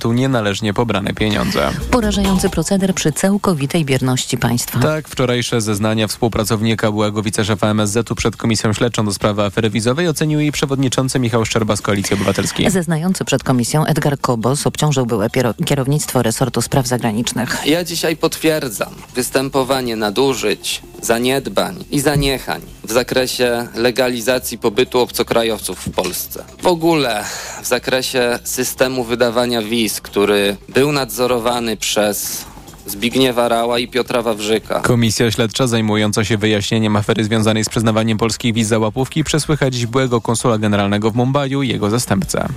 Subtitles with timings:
[0.00, 1.70] tu nienależnie pobrane pieniądze.
[1.90, 4.78] Porażający proceder przy całkowitej bierności państwa.
[4.78, 10.40] Tak, wczorajsze zeznania współpracownika byłego wiceszefa MSZ-u przed Komisją Śledczą do sprawy afery wizowej ocenił
[10.40, 12.70] jej przewodniczący Michał Szczerba z Koalicji Obywatelskiej.
[12.70, 15.28] Zeznający przed komisją Edgar Kobos obciążył byłe
[15.64, 17.62] kierownictwo resortu spraw zagranicznych.
[17.66, 26.44] Ja dzisiaj potwierdzam występowanie nadużyć, zaniedbań i zaniechań w zakresie legalizacji pobytu obcokrajowców w Polsce.
[26.62, 27.24] W ogóle
[27.62, 32.44] w zakresie systemu wydawania wiz, który był nadzorowany przez
[32.86, 34.80] Zbigniewa Rała i Piotra Wawrzyka.
[34.80, 39.86] Komisja śledcza zajmująca się wyjaśnieniem afery związanej z przyznawaniem polskich wiz za łapówki przesłycha dziś
[39.86, 42.48] byłego konsula generalnego w Mumbaiu i jego zastępcę.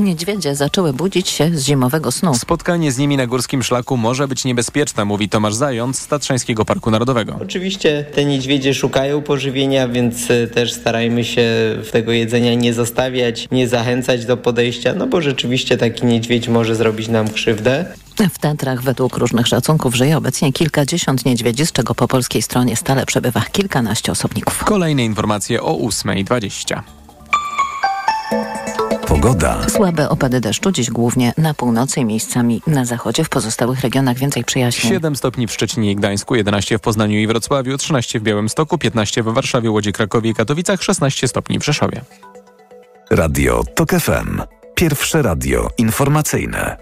[0.00, 2.34] Niedźwiedzie zaczęły budzić się z zimowego snu.
[2.34, 6.90] Spotkanie z nimi na górskim szlaku może być niebezpieczne, mówi Tomasz Zając z Tatrzańskiego Parku
[6.90, 7.38] Narodowego.
[7.42, 11.42] Oczywiście te niedźwiedzie szukają pożywienia, więc e, też starajmy się
[11.92, 17.08] tego jedzenia nie zostawiać, nie zachęcać do podejścia, no bo rzeczywiście taki niedźwiedź może zrobić
[17.08, 17.84] nam krzywdę.
[18.32, 23.06] W Tatrach według różnych szacunków żyje obecnie kilkadziesiąt niedźwiedzi, z czego po polskiej stronie stale
[23.06, 24.64] przebywa kilkanaście osobników.
[24.64, 26.82] Kolejne informacje o 8.20.
[29.06, 29.68] Pogoda.
[29.68, 33.24] Słabe opady deszczu dziś głównie na północy i miejscami na zachodzie.
[33.24, 34.90] W pozostałych regionach więcej przyjaźni.
[34.90, 39.22] 7 stopni w Szczecinie i Gdańsku, 11 w Poznaniu i Wrocławiu, 13 w Białymstoku, 15
[39.22, 42.00] w Warszawie, Łodzi, Krakowie i Katowicach, 16 stopni w Rzeszowie.
[43.10, 44.42] Radio TOK FM.
[44.74, 46.76] Pierwsze radio informacyjne.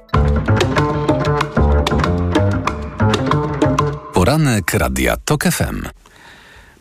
[4.20, 5.88] Poranek Radia TOK FM.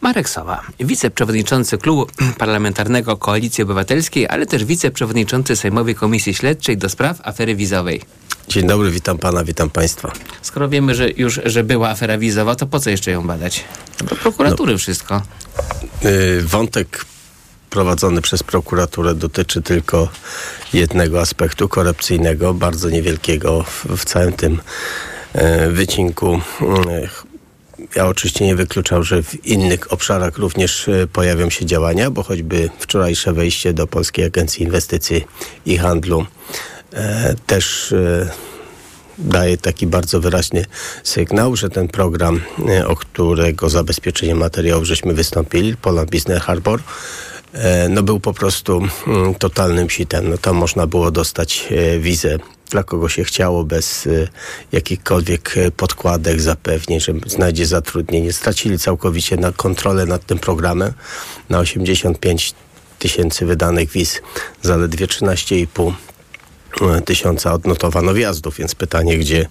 [0.02, 7.18] Marek Sowa, wiceprzewodniczący Klubu Parlamentarnego Koalicji Obywatelskiej, ale też wiceprzewodniczący Sejmowej Komisji Śledczej do spraw
[7.24, 8.02] afery wizowej.
[8.48, 10.12] Dzień dobry, witam pana, witam państwa.
[10.42, 13.64] Skoro wiemy, że już że była afera wizowa, to po co jeszcze ją badać?
[14.10, 15.22] Do prokuratury no, wszystko.
[16.04, 17.06] Yy, wątek
[17.70, 20.08] prowadzony przez prokuraturę dotyczy tylko
[20.74, 24.60] jednego aspektu korupcyjnego, bardzo niewielkiego w, w całym tym
[25.36, 26.42] yy, wycinku.
[27.96, 32.70] Ja oczywiście nie wykluczam, że w innych obszarach również e, pojawią się działania, bo choćby
[32.80, 35.26] wczorajsze wejście do Polskiej Agencji Inwestycji
[35.66, 36.26] i Handlu
[36.94, 38.30] e, też e,
[39.20, 40.66] daje taki bardzo wyraźny
[41.04, 46.82] sygnał, że ten program, e, o którego zabezpieczenie materiałów żeśmy wystąpili, Poland Business Harbor,
[47.54, 50.30] e, no był po prostu mm, totalnym sitem.
[50.30, 52.38] No tam można było dostać e, wizę
[52.70, 54.28] dla kogo się chciało, bez y,
[54.72, 58.34] jakichkolwiek y, podkładek, zapewnień, że znajdzie zatrudnienie.
[58.34, 60.94] Stracili całkowicie na kontrolę nad tym programem.
[61.50, 62.54] Na 85
[63.00, 64.22] tysięcy wydanych wiz
[64.62, 65.94] zaledwie 13,5
[66.98, 69.46] y, tysiąca odnotowano wjazdów, więc pytanie, gdzie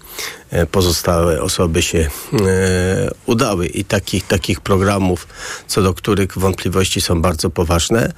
[0.71, 3.67] pozostałe osoby się e, udały.
[3.67, 5.27] I takich, takich programów,
[5.67, 8.13] co do których wątpliwości są bardzo poważne,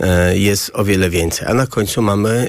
[0.00, 1.48] e, jest o wiele więcej.
[1.48, 2.48] A na końcu mamy,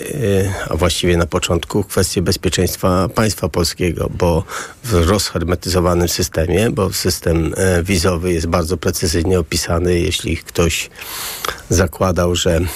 [0.69, 4.43] a właściwie na początku, kwestię bezpieczeństwa państwa polskiego, bo
[4.83, 7.53] w rozhermetyzowanym systemie, bo system
[7.83, 9.99] wizowy jest bardzo precyzyjnie opisany.
[9.99, 10.89] Jeśli ktoś
[11.69, 12.67] zakładał, że mm,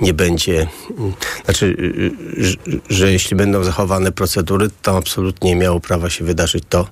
[0.00, 0.66] nie będzie,
[1.44, 1.76] znaczy,
[2.36, 2.56] że,
[2.88, 6.88] że jeśli będą zachowane procedury, to absolutnie nie miało prawa się wydarzyć to,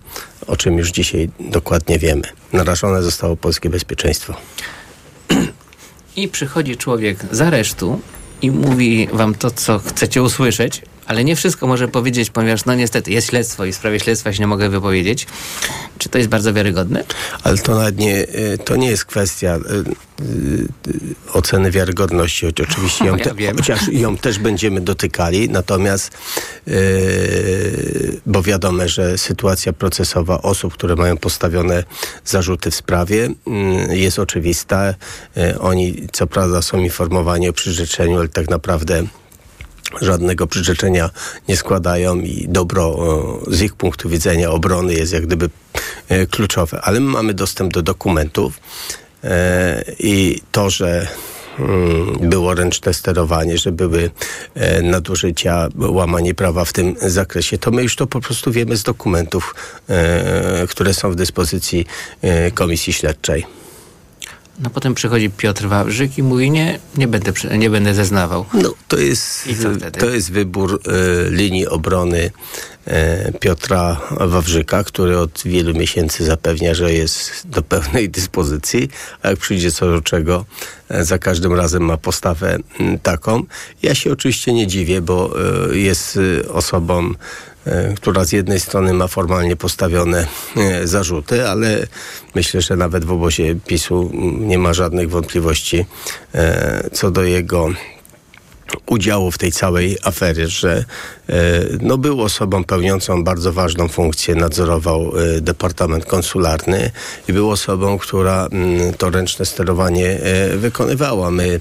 [0.47, 2.23] o czym już dzisiaj dokładnie wiemy.
[2.53, 4.35] Narażone zostało polskie bezpieczeństwo.
[6.17, 8.01] I przychodzi człowiek z aresztu
[8.43, 13.11] i mówi wam to, co chcecie usłyszeć, ale nie wszystko może powiedzieć, ponieważ no niestety
[13.11, 15.27] jest śledztwo i w sprawie śledztwa się nie mogę wypowiedzieć.
[15.99, 17.05] Czy to jest bardzo wiarygodne?
[17.43, 20.69] Ale to nawet nie, y, to nie jest kwestia y, y,
[21.33, 26.19] oceny wiarygodności, choć oczywiście ją, te, ja chociaż ją też będziemy dotykali, natomiast
[28.27, 31.85] bo wiadomo, że sytuacja procesowa osób, które mają postawione
[32.25, 33.29] zarzuty w sprawie
[33.91, 34.95] jest oczywista.
[35.61, 39.07] Oni co prawda są informowani o przyrzeczeniu, ale tak naprawdę
[40.01, 41.11] żadnego przyrzeczenia
[41.49, 42.97] nie składają i dobro
[43.49, 45.51] z ich punktu widzenia obrony jest jak gdyby
[46.09, 46.81] e, kluczowe.
[46.83, 48.61] Ale my mamy dostęp do dokumentów
[49.25, 51.07] e, i to, że
[51.59, 54.11] mm, było ręczne sterowanie, że były
[54.55, 58.83] e, nadużycia, łamanie prawa w tym zakresie, to my już to po prostu wiemy z
[58.83, 59.55] dokumentów,
[60.69, 61.87] które są w dyspozycji
[62.55, 63.47] Komisji Śledczej.
[64.61, 68.45] No potem przychodzi Piotr Wawrzyk i mówi, nie, nie będę, nie będę zeznawał.
[68.55, 69.49] No to jest,
[69.99, 70.81] to jest wybór
[71.27, 72.31] y, linii obrony
[73.41, 78.89] Piotra Wawrzyka, który od wielu miesięcy zapewnia, że jest do pełnej dyspozycji,
[79.23, 80.45] a jak przyjdzie co do czego,
[80.91, 82.59] y, za każdym razem ma postawę
[83.03, 83.43] taką.
[83.83, 85.35] Ja się oczywiście nie dziwię, bo
[85.73, 86.19] jest
[86.49, 87.15] osobą
[87.67, 91.87] E, która z jednej strony ma formalnie postawione e, zarzuty, ale
[92.35, 95.87] myślę, że nawet w obozie PiSu nie ma żadnych wątpliwości
[96.35, 97.69] e, co do jego
[98.87, 100.85] udziału w tej całej aferie, że
[101.29, 101.35] e,
[101.81, 106.91] no, był osobą pełniącą bardzo ważną funkcję, nadzorował e, Departament Konsularny
[107.29, 111.31] i był osobą, która mm, to ręczne sterowanie e, wykonywała.
[111.31, 111.61] My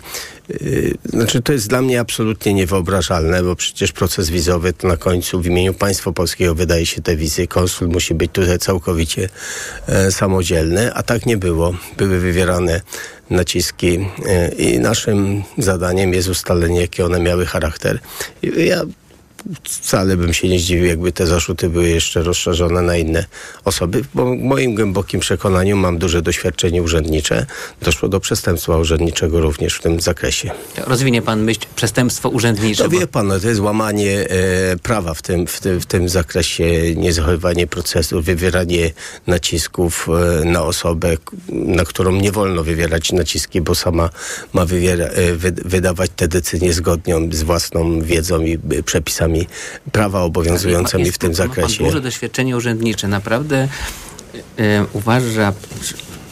[1.06, 5.46] znaczy, to jest dla mnie absolutnie niewyobrażalne, bo przecież proces wizowy to na końcu w
[5.46, 7.48] imieniu państwa polskiego wydaje się te wizy.
[7.48, 9.30] Konsul musi być tutaj całkowicie
[9.88, 11.74] e, samodzielny, a tak nie było.
[11.98, 12.82] Były wywierane
[13.30, 18.00] naciski e, i naszym zadaniem jest ustalenie, jakie one miały charakter.
[18.58, 18.82] Ja
[19.64, 23.26] wcale bym się nie zdziwił, jakby te zarzuty były jeszcze rozszerzone na inne
[23.66, 27.46] osoby, bo w moim głębokim przekonaniu mam duże doświadczenie urzędnicze.
[27.82, 30.52] Doszło do przestępstwa urzędniczego również w tym zakresie.
[30.78, 32.84] Rozwinie pan myśl przestępstwo urzędnicze?
[32.84, 36.10] No wie pan, no, to jest łamanie e, prawa w tym, w, tym, w tym
[36.10, 38.92] zakresie, niezachowywanie procesu, wywieranie
[39.28, 40.08] nacisków
[40.42, 41.18] e, na osobę,
[41.50, 44.10] na którą nie wolno wywierać naciski, bo sama
[44.54, 49.48] ma wywiera, e, wy, wydawać te decyzje zgodnie z własną wiedzą i e, przepisami przepisami
[49.92, 51.84] prawa obowiązującymi w tym zakresie.
[51.84, 53.08] Ma duże doświadczenie urzędnicze.
[53.08, 53.68] Naprawdę
[54.58, 55.54] e, uważa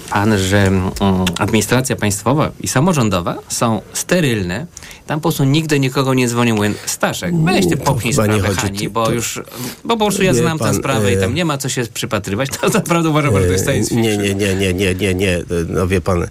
[0.10, 0.92] pan, że mm,
[1.40, 4.66] administracja państwowa i samorządowa są sterylne.
[5.08, 6.58] Tam po prostu nigdy nikogo nie dzwonił.
[6.86, 9.42] Staszek, weź ty popchnij sprawę Hani, bo to, już,
[9.84, 11.84] bo po prostu ja znam pan, tę sprawę i tam e, nie ma co się
[11.94, 12.50] przypatrywać.
[12.62, 15.44] To naprawdę uważam, że to jest science Nie, nie, nie, nie, nie, nie, nie.
[15.68, 16.28] No wie pan,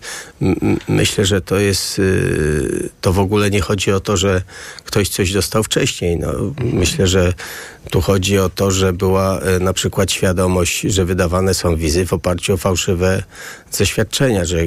[0.88, 4.42] myślę, że to jest, y, to w ogóle nie chodzi o to, że
[4.84, 6.18] ktoś coś dostał wcześniej.
[6.18, 6.32] No,
[6.72, 7.34] myślę, że
[7.90, 12.12] tu chodzi o to, że była e, na przykład świadomość, że wydawane są wizy w
[12.12, 13.22] oparciu o fałszywe
[13.70, 14.58] zaświadczenia, że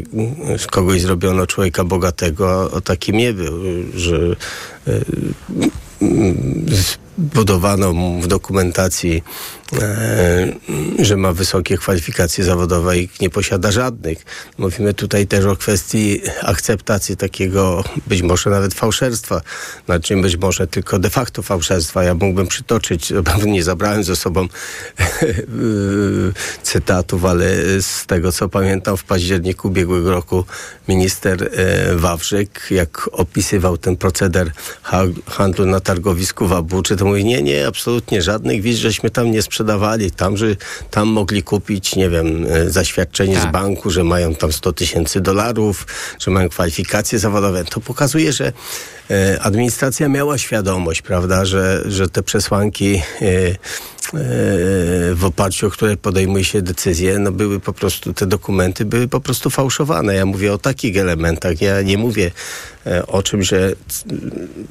[0.58, 3.54] z kogoś zrobiono człowieka bogatego, a takim nie był,
[3.96, 4.36] że
[4.88, 5.00] e,
[7.20, 9.24] budowano w dokumentacji,
[9.82, 10.48] e,
[11.00, 14.26] że ma wysokie kwalifikacje zawodowe i nie posiada żadnych.
[14.58, 19.42] Mówimy tutaj też o kwestii akceptacji takiego być może nawet fałszerstwa,
[19.86, 22.04] znaczy być może tylko de facto fałszerstwa.
[22.04, 23.14] Ja mógłbym przytoczyć,
[23.46, 24.48] nie zabrałem ze sobą
[26.64, 27.46] cytatów, ale
[27.82, 30.46] z tego co pamiętam w październiku ubiegłego roku
[30.88, 34.52] minister e, Wawrzyk, jak opisywał ten proceder
[35.26, 39.32] handlu na targowisku w Abu, czy to mówi, nie, nie, absolutnie żadnych wiz żeśmy tam
[39.32, 40.12] nie sprzedawali.
[40.12, 40.56] Tam, że
[40.92, 43.50] tam mogli kupić, nie wiem, e, zaświadczenie tak.
[43.50, 45.88] z banku, że mają tam 100 tysięcy dolarów,
[46.20, 47.64] że mają kwalifikacje zawodowe.
[47.64, 48.54] To pokazuje, że
[49.12, 53.56] e, administracja miała świadomość, prawda, że, że te przesłanki e,
[55.16, 59.22] w oparciu o które podejmuje się decyzje, no były po prostu, te dokumenty były po
[59.22, 60.16] prostu fałszowane.
[60.16, 61.62] Ja mówię o takich elementach.
[61.62, 62.32] Ja nie mówię
[63.08, 63.74] o czym, że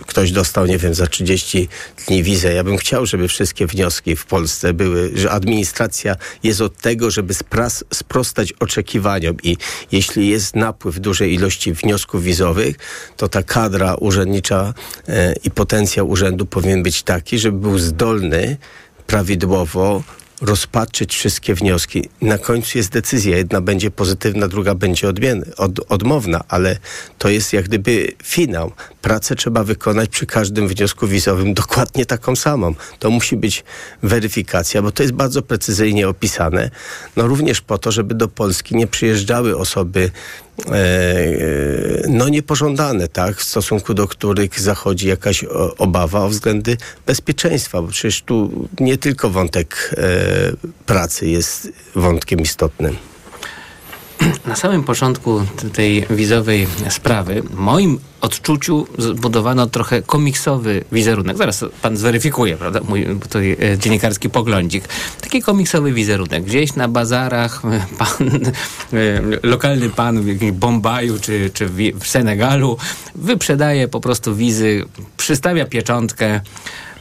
[0.06, 1.68] ktoś dostał, nie wiem, za 30
[2.06, 2.54] dni wizę.
[2.54, 7.34] Ja bym chciał, żeby wszystkie wnioski w Polsce były, że administracja jest od tego, żeby
[7.34, 9.56] spras, sprostać oczekiwaniom i
[9.92, 12.76] jeśli jest napływ dużej ilości wniosków wizowych,
[13.16, 14.74] to ta kadra urzędnicza
[15.08, 18.56] e, i potencjał urzędu powinien być taki, żeby był zdolny
[19.06, 20.02] prawidłowo
[20.40, 22.08] rozpatrzyć wszystkie wnioski.
[22.20, 23.36] Na końcu jest decyzja.
[23.36, 26.78] Jedna będzie pozytywna, druga będzie odmienna, od, odmowna, ale
[27.18, 28.72] to jest jak gdyby finał.
[29.02, 32.74] Pracę trzeba wykonać przy każdym wniosku wizowym dokładnie taką samą.
[32.98, 33.64] To musi być
[34.02, 36.70] weryfikacja, bo to jest bardzo precyzyjnie opisane.
[37.16, 40.10] No również po to, żeby do Polski nie przyjeżdżały osoby
[42.08, 45.44] no niepożądane, tak, w stosunku do których zachodzi jakaś
[45.78, 46.76] obawa o względy
[47.06, 50.06] bezpieczeństwa, bo przecież tu nie tylko wątek e,
[50.86, 52.96] pracy jest wątkiem istotnym.
[54.46, 61.36] Na samym początku tej wizowej sprawy, w moim odczuciu zbudowano trochę komiksowy wizerunek.
[61.36, 62.80] Zaraz pan zweryfikuje, prawda?
[62.88, 64.88] Mój tutaj e, dziennikarski poglądzik.
[65.20, 66.44] Taki komiksowy wizerunek.
[66.44, 68.30] Gdzieś na bazarach e, pan,
[68.92, 72.76] e, lokalny pan w jakimś Bombaju czy, czy w Senegalu
[73.14, 74.84] wyprzedaje po prostu wizy,
[75.16, 76.40] przystawia pieczątkę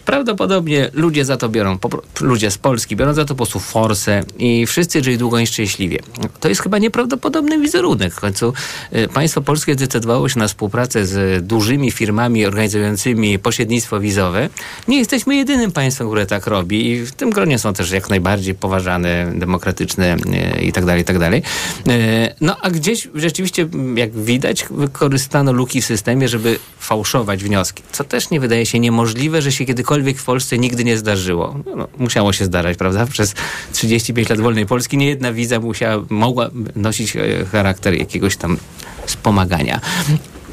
[0.08, 1.78] Prawdopodobnie ludzie za to biorą,
[2.22, 6.00] ludzie z Polski biorą za to po prostu forsę i wszyscy żyli długo i szczęśliwie.
[6.40, 8.14] To jest chyba nieprawdopodobny wizerunek.
[8.14, 8.54] W końcu
[8.96, 14.50] y, państwo polskie zdecydowało się na współpracę z dużymi firmami organizującymi pośrednictwo wizowe.
[14.88, 18.56] Nie jesteśmy jedynym państwem, które tak robi i w tym gronie są też jak najbardziej
[18.56, 21.44] poważane, demokratyczne y, i tak dalej, i tak dalej.
[21.88, 28.04] Y, no a gdzieś rzeczywiście, jak widać, wykorzystano luki w systemie, żeby fałszować wnioski, co
[28.04, 31.60] też nie wydaje się niemożliwe, że się kiedykolwiek cokolwiek w Polsce nigdy nie zdarzyło.
[31.76, 33.06] No, musiało się zdarzać, prawda?
[33.06, 33.34] Przez
[33.74, 38.58] 35 lat wolnej Polski nie jedna wiza musiała, mogła nosić e, charakter jakiegoś tam
[39.06, 39.82] wspomagania.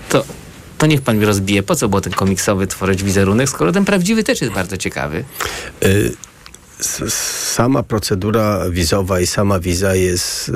[0.08, 0.24] To
[0.78, 4.24] to niech pan mi rozbije, po co było ten komiksowy tworzyć wizerunek, skoro ten prawdziwy
[4.24, 5.24] też jest bardzo ciekawy.
[5.84, 6.16] Y
[7.09, 10.52] sama procedura wizowa i sama wiza jest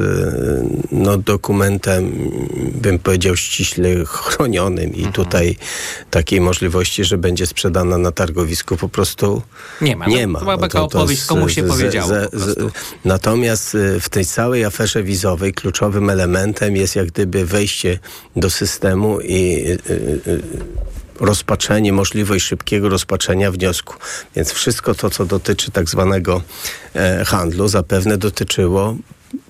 [0.93, 2.31] no, dokumentem,
[2.75, 5.13] bym powiedział, ściśle chronionym i mhm.
[5.13, 5.57] tutaj
[6.11, 9.43] takiej możliwości, że będzie sprzedana na targowisku po prostu
[9.81, 10.07] nie ma.
[10.07, 10.39] Nie ma.
[10.39, 12.13] To była taka opowieść, komu się powiedziało.
[13.05, 17.99] natomiast w tej całej aferze wizowej kluczowym elementem jest jak gdyby wejście
[18.37, 19.65] do systemu i
[21.21, 23.95] rozpaczenie, możliwość szybkiego rozpaczenia wniosku.
[24.37, 26.43] Więc wszystko to, co dotyczy tak zwanego
[26.95, 28.97] e, handlu, zapewne dotyczyło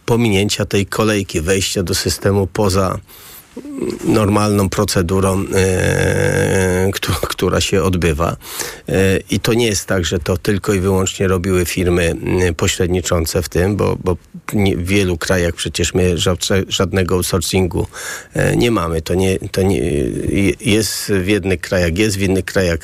[0.06, 2.98] pominięcia tej kolejki, wejścia do systemu poza
[4.04, 6.90] normalną procedurą, e,
[7.28, 8.36] która się odbywa.
[8.88, 12.16] E, I to nie jest tak, że to tylko i wyłącznie robiły firmy
[12.56, 14.16] pośredniczące w tym, bo, bo
[14.52, 16.16] nie, w wielu krajach przecież my
[16.68, 17.86] żadnego outsourcingu
[18.34, 19.02] e, nie mamy.
[19.02, 19.80] To nie, to nie
[20.60, 22.78] jest w jednych krajach, jest w innych krajach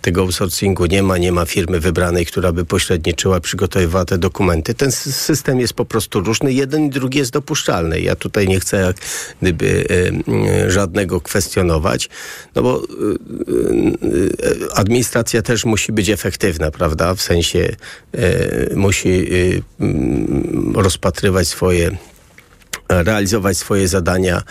[0.00, 4.74] tego outsourcingu nie ma, nie ma firmy wybranej, która by pośredniczyła, przygotowywała te dokumenty.
[4.74, 6.52] Ten system jest po prostu różny.
[6.52, 8.00] Jeden i drugi jest dopuszczalny.
[8.00, 8.96] Ja tutaj nie chcę jak
[9.42, 9.86] gdyby
[10.68, 12.08] żadnego kwestionować,
[12.54, 17.14] no bo e, e, administracja też musi być efektywna, prawda?
[17.14, 17.76] W sensie
[18.74, 19.26] musi
[20.74, 21.96] rozpatrywać swoje
[22.88, 24.42] realizować swoje zadania,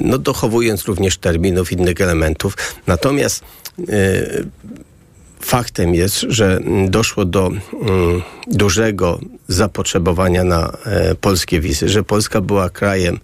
[0.00, 2.56] no dochowując również terminów, innych elementów.
[2.86, 3.44] Natomiast
[5.46, 12.70] faktem jest, że doszło do mm, dużego zapotrzebowania na e, polskie wizy, że Polska była
[12.70, 13.20] krajem,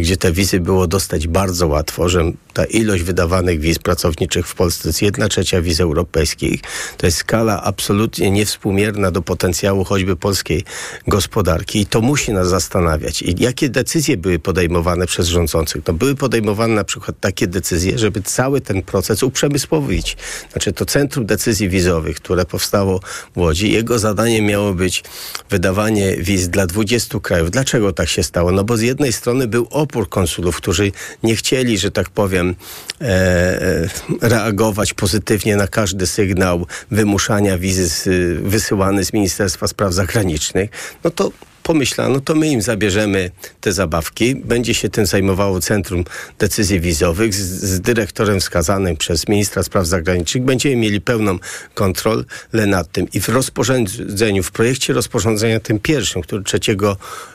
[0.00, 4.82] gdzie te wizy było dostać bardzo łatwo, że ta ilość wydawanych wiz pracowniczych w Polsce
[4.82, 6.60] to jest jedna trzecia wiz europejskich.
[6.96, 10.64] To jest skala absolutnie niewspółmierna do potencjału choćby polskiej
[11.08, 13.22] gospodarki i to musi nas zastanawiać.
[13.22, 15.82] I jakie decyzje były podejmowane przez rządzących?
[15.86, 20.16] No były podejmowane na przykład takie decyzje, żeby cały ten proces uprzemysłowić.
[20.52, 23.00] Znaczy to Centrum Decyzji Wizowych, które powstało
[23.34, 25.02] w Łodzi, jego zadaniem miało być
[25.50, 27.50] wydawanie wiz dla 20 krajów.
[27.50, 28.52] Dlaczego tak się stało?
[28.52, 32.54] No bo z jednej strony był opór konsulów, którzy nie chcieli, że tak powiem,
[33.00, 33.88] e, e
[34.20, 38.08] reagować pozytywnie na każdy sygnał wymuszania wizy z,
[38.42, 40.70] wysyłany z Ministerstwa Spraw Zagranicznych.
[41.04, 41.30] No to
[41.70, 44.34] pomyślano, to my im zabierzemy te zabawki.
[44.34, 46.04] Będzie się tym zajmowało Centrum
[46.38, 50.44] Decyzji Wizowych z, z dyrektorem wskazanym przez ministra spraw zagranicznych.
[50.44, 51.38] Będziemy mieli pełną
[51.74, 52.24] kontrolę
[52.66, 53.06] nad tym.
[53.14, 56.60] I w rozporządzeniu, w projekcie rozporządzenia tym pierwszym, który 3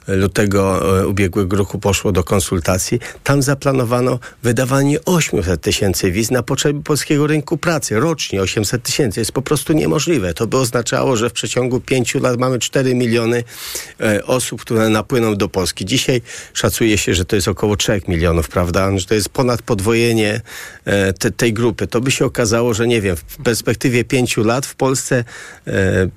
[0.08, 6.84] lutego e, ubiegłego roku poszło do konsultacji, tam zaplanowano wydawanie 800 tysięcy wiz na potrzeby
[6.84, 8.00] polskiego rynku pracy.
[8.00, 9.20] Rocznie 800 tysięcy.
[9.20, 10.34] Jest po prostu niemożliwe.
[10.34, 13.44] To by oznaczało, że w przeciągu pięciu lat mamy 4 miliony
[14.00, 15.86] e, osób, które napłyną do Polski.
[15.86, 16.22] Dzisiaj
[16.54, 18.98] szacuje się, że to jest około 3 milionów, prawda?
[18.98, 20.42] Że to jest ponad podwojenie
[20.86, 21.88] e, te, tej grupy.
[21.88, 25.24] To by się okazało, że nie wiem, w perspektywie 5 lat w Polsce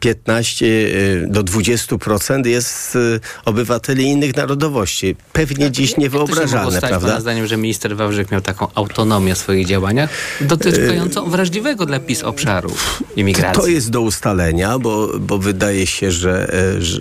[0.01, 2.99] 15 e, e, do 20% jest
[3.45, 5.17] obywateli innych narodowości.
[5.33, 7.09] Pewnie tak, dziś niewyobrażalne, to prawda?
[7.09, 10.11] Pana zdaniem, że minister Wawrzyk miał taką autonomię w swoich działaniach
[10.41, 12.73] dotykającą wrażliwego dla PiS obszaru
[13.17, 13.63] imigracji.
[13.63, 16.53] To jest do ustalenia, bo, bo wydaje się, że,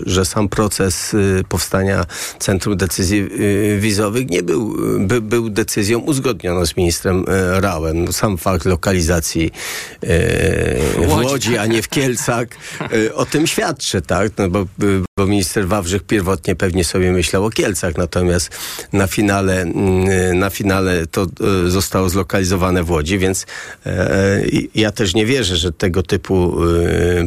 [0.06, 2.04] że sam proces proces y, powstania
[2.38, 8.12] Centrum Decyzji y, Wizowych nie był, by, był decyzją uzgodnioną z ministrem y, Rałem.
[8.12, 9.50] Sam fakt lokalizacji
[11.06, 12.48] w Łodzi, a nie w Kielcach
[13.14, 14.32] o tym świadczy, tak?
[14.38, 14.66] No bo,
[15.16, 18.50] bo minister Wawrzyk pierwotnie pewnie sobie myślał o Kielcach, natomiast
[18.92, 19.64] na finale,
[20.34, 21.26] na finale to
[21.66, 23.46] zostało zlokalizowane w Łodzi, więc
[24.74, 26.56] ja też nie wierzę, że tego typu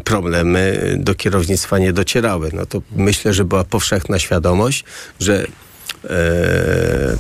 [0.04, 2.50] problemy do kierownictwa nie docierały.
[2.54, 4.84] No to myślę, że była powszechna świadomość,
[5.20, 5.48] że e,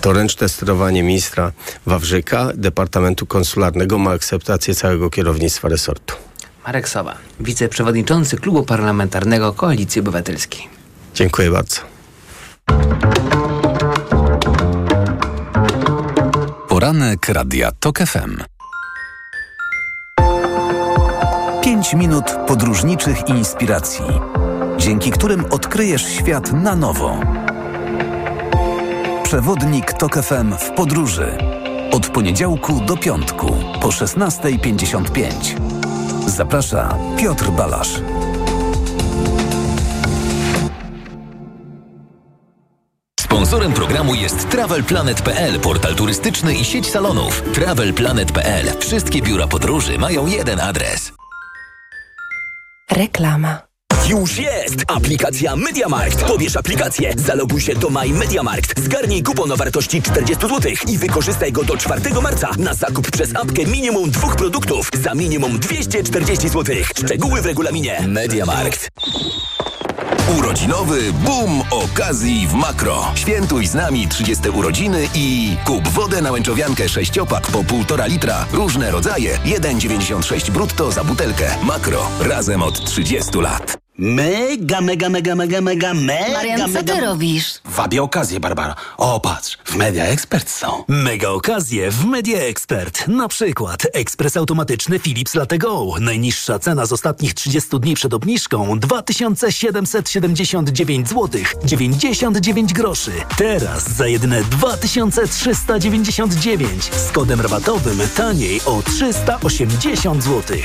[0.02, 1.52] to ręczne sterowanie ministra
[1.86, 6.16] Wawrzyka, Departamentu Konsularnego ma akceptację całego kierownictwa resortu.
[6.66, 10.68] Marek Sowa, wiceprzewodniczący Klubu Parlamentarnego Koalicji Obywatelskiej.
[11.16, 11.82] Dziękuję bardzo.
[16.70, 18.44] Poranek Radia TOK FM.
[21.64, 24.04] 5 minut podróżniczych inspiracji
[24.92, 27.20] dzięki którym odkryjesz świat na nowo.
[29.24, 31.38] Przewodnik TOK FM w podróży.
[31.92, 35.32] Od poniedziałku do piątku po 16.55.
[36.28, 38.02] Zaprasza Piotr Balasz.
[43.20, 47.44] Sponsorem programu jest TravelPlanet.pl, portal turystyczny i sieć salonów.
[47.54, 48.80] TravelPlanet.pl.
[48.80, 51.12] Wszystkie biura podróży mają jeden adres.
[52.92, 53.71] Reklama.
[54.10, 54.76] Już jest!
[54.88, 56.24] Aplikacja MediaMarkt.
[56.24, 61.52] Pobierz aplikację, zaloguj się do My MediaMarkt, zgarnij kupon o wartości 40 zł i wykorzystaj
[61.52, 66.76] go do 4 marca na zakup przez apkę minimum dwóch produktów za minimum 240 zł.
[66.96, 68.02] Szczegóły w regulaminie.
[68.08, 68.90] MediaMarkt.
[70.38, 73.12] Urodzinowy boom okazji w Makro.
[73.16, 78.46] Świętuj z nami 30 urodziny i kup wodę na łęczowiankę 6-opak po 1,5 litra.
[78.54, 79.38] Różne rodzaje.
[79.38, 81.56] 1,96 brutto za butelkę.
[81.64, 82.08] Makro.
[82.20, 83.78] Razem od 30 lat.
[84.04, 86.96] Mega, mega, mega, mega, mega, mega, Marian, co mega...
[86.96, 87.54] ty robisz?
[87.66, 88.76] Wabię okazję, Barbara.
[88.98, 90.84] O, patrz, w Media Expert są.
[90.88, 93.08] Mega okazje w Media Expert.
[93.08, 95.94] Na przykład ekspres automatyczny Philips Latte Go.
[96.00, 103.12] Najniższa cena z ostatnich 30 dni przed obniżką 2779 zł 99 groszy.
[103.38, 110.58] Teraz za jedyne 2399 z kodem rabatowym taniej o 380 zł.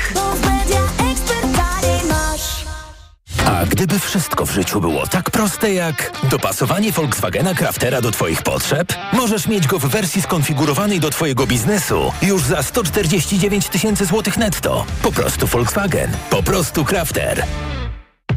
[3.45, 8.93] A gdyby wszystko w życiu było tak proste jak dopasowanie Volkswagena Craftera do Twoich potrzeb,
[9.13, 14.87] możesz mieć go w wersji skonfigurowanej do Twojego biznesu już za 149 tysięcy złotych netto.
[15.03, 16.11] Po prostu Volkswagen.
[16.31, 17.47] Po prostu Crafter.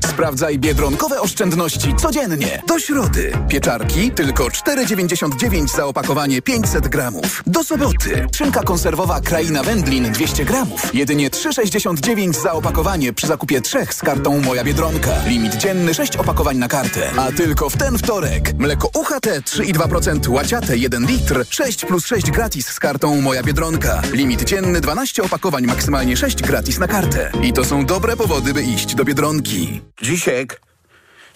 [0.08, 2.62] Sprawdzaj biedronkowe oszczędności codziennie.
[2.68, 3.32] Do środy.
[3.50, 7.44] Pieczarki tylko 4,99 za opakowanie 500 gramów.
[7.48, 8.28] Do soboty.
[8.36, 10.96] Szynka konserwowa Kraina Wędlin 200 gramów.
[10.96, 15.12] Jedynie 3,69 za opakowanie przy zakupie trzech z kartą Moja Biedronka.
[15.28, 17.12] Limit dzienny 6 opakowań na kartę.
[17.18, 18.54] A tylko w ten wtorek.
[18.58, 21.46] Mleko UHT 3,2% łaciate 1 litr.
[21.50, 24.02] 6 plus 6 gratis z kartą Moja Biedronka.
[24.14, 27.32] Limit dzienny 12 opakowań, maksymalnie 6 gratis na kartę.
[27.44, 29.82] I to są dobre powody, by iść do Biedronki.
[30.02, 30.62] Dzisiek,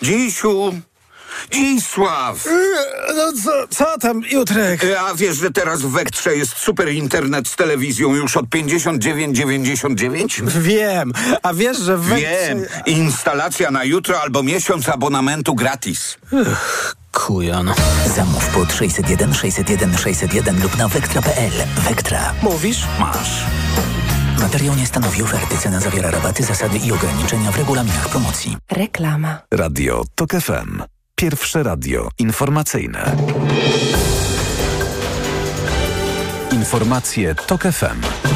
[0.02, 0.74] Dzisiu,
[1.52, 2.46] Dzisław.
[3.16, 4.86] No co, co tam, Jutrek?
[5.00, 10.48] A wiesz, że teraz w Wektrze jest super internet z telewizją już od 59,99?
[10.50, 12.28] Wiem, a wiesz, że w Wektrze...
[12.48, 16.18] Wiem, instalacja na jutro albo miesiąc abonamentu gratis.
[16.34, 17.74] Ech, kujon.
[18.16, 21.52] Zamów pod 601 601 601 lub na wektra.pl.
[21.90, 22.34] Wektra.
[22.42, 22.78] Mówisz?
[23.00, 23.44] Masz.
[24.44, 25.58] Materiał nie stanowi oferty.
[25.58, 28.58] Cena zawiera rabaty, zasady i ograniczenia w regulaminach promocji.
[28.72, 29.42] Reklama.
[29.52, 30.84] Radio TOK FM.
[31.16, 33.16] Pierwsze radio informacyjne.
[36.52, 38.33] Informacje TOK FM.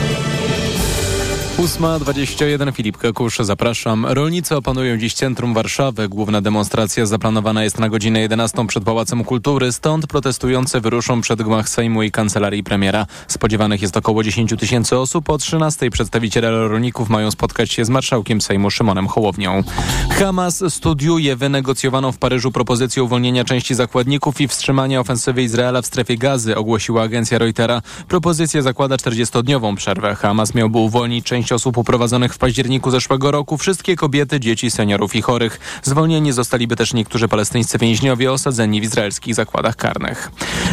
[1.57, 4.05] 8.21 Filip Kekusz, zapraszam.
[4.05, 6.09] Rolnicy opanują dziś centrum Warszawy.
[6.09, 11.69] Główna demonstracja zaplanowana jest na godzinę 11 przed Pałacem Kultury, stąd protestujący wyruszą przed gmach
[11.69, 13.05] Sejmu i Kancelarii Premiera.
[13.27, 15.29] Spodziewanych jest około 10 tysięcy osób.
[15.29, 19.63] O 13 przedstawiciele rolników mają spotkać się z marszałkiem Sejmu Szymonem Hołownią.
[20.09, 26.17] Hamas studiuje wynegocjowaną w Paryżu propozycję uwolnienia części zakładników i wstrzymania ofensywy Izraela w strefie
[26.17, 27.81] gazy, ogłosiła agencja Reutera.
[28.07, 30.15] Propozycja zakłada 40-dniową przerwę.
[30.15, 35.21] Hamas miałby uwolnić część osób uprowadzonych w październiku zeszłego roku, wszystkie kobiety, dzieci, seniorów i
[35.21, 35.59] chorych.
[35.83, 40.31] Zwolnieni zostaliby też niektórzy palestyńscy więźniowie osadzeni w izraelskich zakładach karnych.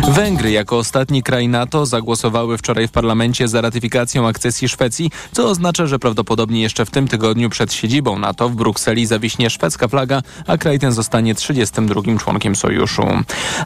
[0.08, 5.86] Węgry jako ostatni kraj NATO zagłosowały wczoraj w parlamencie za ratyfikacją akcesji Szwecji, co oznacza,
[5.86, 10.58] że prawdopodobnie jeszcze w tym tygodniu przed siedzibą NATO w Brukseli zawiśnie szwedzka flaga, a
[10.58, 13.02] kraj ten zostanie 32 członkiem sojuszu.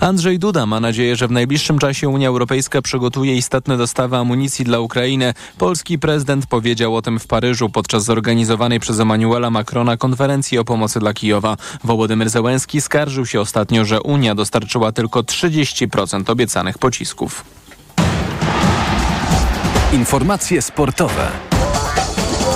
[0.01, 4.81] Andrzej Duda ma nadzieję, że w najbliższym czasie Unia Europejska przygotuje istotne dostawy amunicji dla
[4.81, 5.35] Ukrainy.
[5.59, 11.01] Polski prezydent powiedział o tym w Paryżu podczas zorganizowanej przez Emanuela Macrona konferencji o pomocy
[11.01, 11.57] dla Kijowa.
[11.85, 17.45] Wołodymyr Zełenski skarżył się ostatnio, że Unia dostarczyła tylko 30% obiecanych pocisków.
[19.93, 21.29] Informacje sportowe.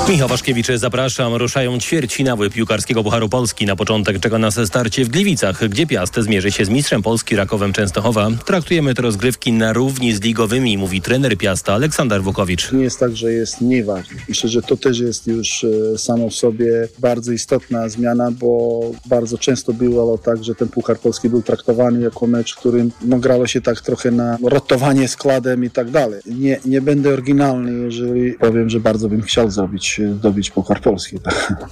[0.08, 1.34] Michał Waszkiewicz, zapraszam.
[1.34, 3.66] Ruszają ćwierćfinały piłkarskiego Pucharu Polski.
[3.66, 7.72] Na początek czeka nas starcie w Gliwicach, gdzie Piast zmierzy się z mistrzem Polski Rakowem
[7.72, 8.28] Częstochowa.
[8.46, 12.72] Traktujemy te rozgrywki na równi z ligowymi, mówi trener Piasta Aleksander Wukowicz.
[12.72, 14.16] Nie jest tak, że jest nieważne.
[14.28, 19.38] Myślę, że to też jest już e, samo w sobie bardzo istotna zmiana, bo bardzo
[19.38, 23.46] często było tak, że ten Puchar Polski był traktowany jako mecz, w którym no, grało
[23.46, 26.20] się tak trochę na rotowanie składem i tak dalej.
[26.26, 31.18] Nie, nie będę oryginalny, jeżeli powiem, że bardzo bym chciał zrobić zdobyć Puchar Polski.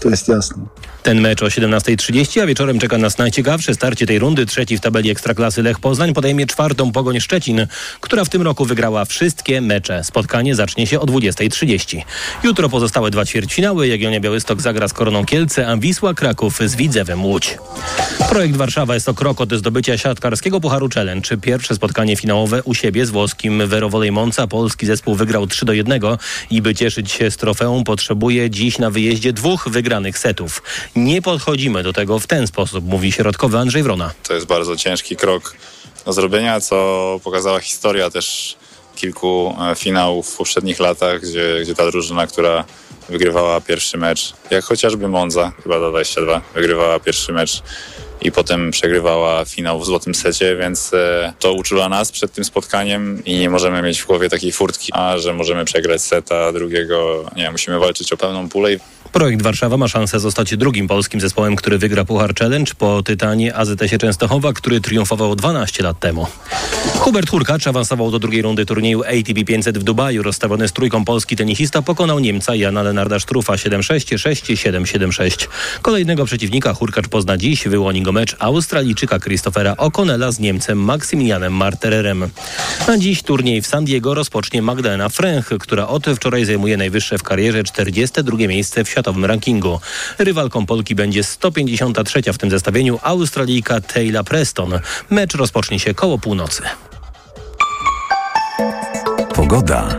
[0.00, 0.62] To jest jasne.
[1.02, 4.46] Ten mecz o 17.30, a wieczorem czeka nas najciekawsze starcie tej rundy.
[4.46, 7.66] Trzeci w tabeli Ekstraklasy Lech Poznań podejmie czwartą Pogoń Szczecin,
[8.00, 10.04] która w tym roku wygrała wszystkie mecze.
[10.04, 12.02] Spotkanie zacznie się o 20.30.
[12.42, 13.88] Jutro pozostałe dwa ćwierćfinały.
[13.88, 17.58] Jagiellonia Białystok zagra z Koroną Kielce, a Wisła Kraków z Widzewem Łódź.
[18.28, 21.36] Projekt Warszawa jest to krok od zdobycia siatkarskiego Pucharu Challenge.
[21.36, 24.46] Pierwsze spotkanie finałowe u siebie z włoskim Verowolej Monza.
[24.46, 26.00] Polski zespół wygrał 3 do 1
[26.50, 30.62] i by cieszyć się z trofeum potrzebuje dziś na wyjeździe dwóch wygranych setów.
[30.96, 34.12] Nie podchodzimy do tego w ten sposób, mówi środkowy Andrzej Wrona.
[34.22, 35.56] To jest bardzo ciężki krok
[36.06, 38.56] do zrobienia, co pokazała historia też
[38.96, 42.64] kilku finałów w poprzednich latach, gdzie, gdzie ta drużyna, która
[43.08, 47.62] wygrywała pierwszy mecz, jak chociażby Monza, chyba do 22, wygrywała pierwszy mecz
[48.22, 53.22] i potem przegrywała finał w złotym secie, więc e, to uczyła nas przed tym spotkaniem
[53.24, 57.50] i nie możemy mieć w głowie takiej furtki, a że możemy przegrać seta drugiego, nie,
[57.50, 58.70] musimy walczyć o pełną pulę.
[59.12, 63.98] Projekt Warszawa ma szansę zostać drugim polskim zespołem, który wygra Puchar Challenge po Tytanie AZS-ie
[63.98, 66.26] Częstochowa, który triumfował 12 lat temu.
[66.98, 70.22] Hubert Hurkacz awansował do drugiej rundy turnieju ATP 500 w Dubaju.
[70.22, 75.48] Rozstawiony z trójką polski tenisista pokonał Niemca Jana Lenarda Sztrufa 7-6, 6-7, 7-6.
[75.82, 77.68] Kolejnego przeciwnika Hurkacz pozna dziś.
[77.68, 82.28] Wyłoni go mecz Australijczyka Christophera O'Connella z Niemcem Maksymilianem Martererem.
[82.86, 87.22] A dziś turniej w San Diego rozpocznie Magdalena Fręch, która od wczoraj zajmuje najwyższe w
[87.22, 89.80] karierze 42 miejsce w światowym rankingu.
[90.18, 94.80] Rywalką Polki będzie 153 w tym zestawieniu Australijka Taylor Preston.
[95.10, 96.62] Mecz rozpocznie się koło północy.
[99.34, 99.98] Pogoda.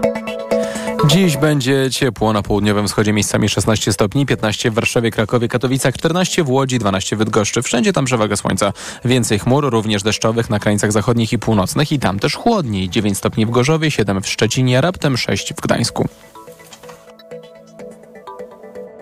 [1.07, 6.43] Dziś będzie ciepło na południowym wschodzie miejscami 16 stopni, 15 w Warszawie, Krakowie, Katowicach, 14
[6.43, 7.61] w Łodzi, 12 w Bydgoszczy.
[7.61, 8.73] Wszędzie tam przewaga słońca.
[9.05, 12.89] Więcej chmur, również deszczowych na krańcach zachodnich i północnych i tam też chłodniej.
[12.89, 16.07] 9 stopni w Gorzowie, 7 w Szczecinie, a raptem 6 w Gdańsku.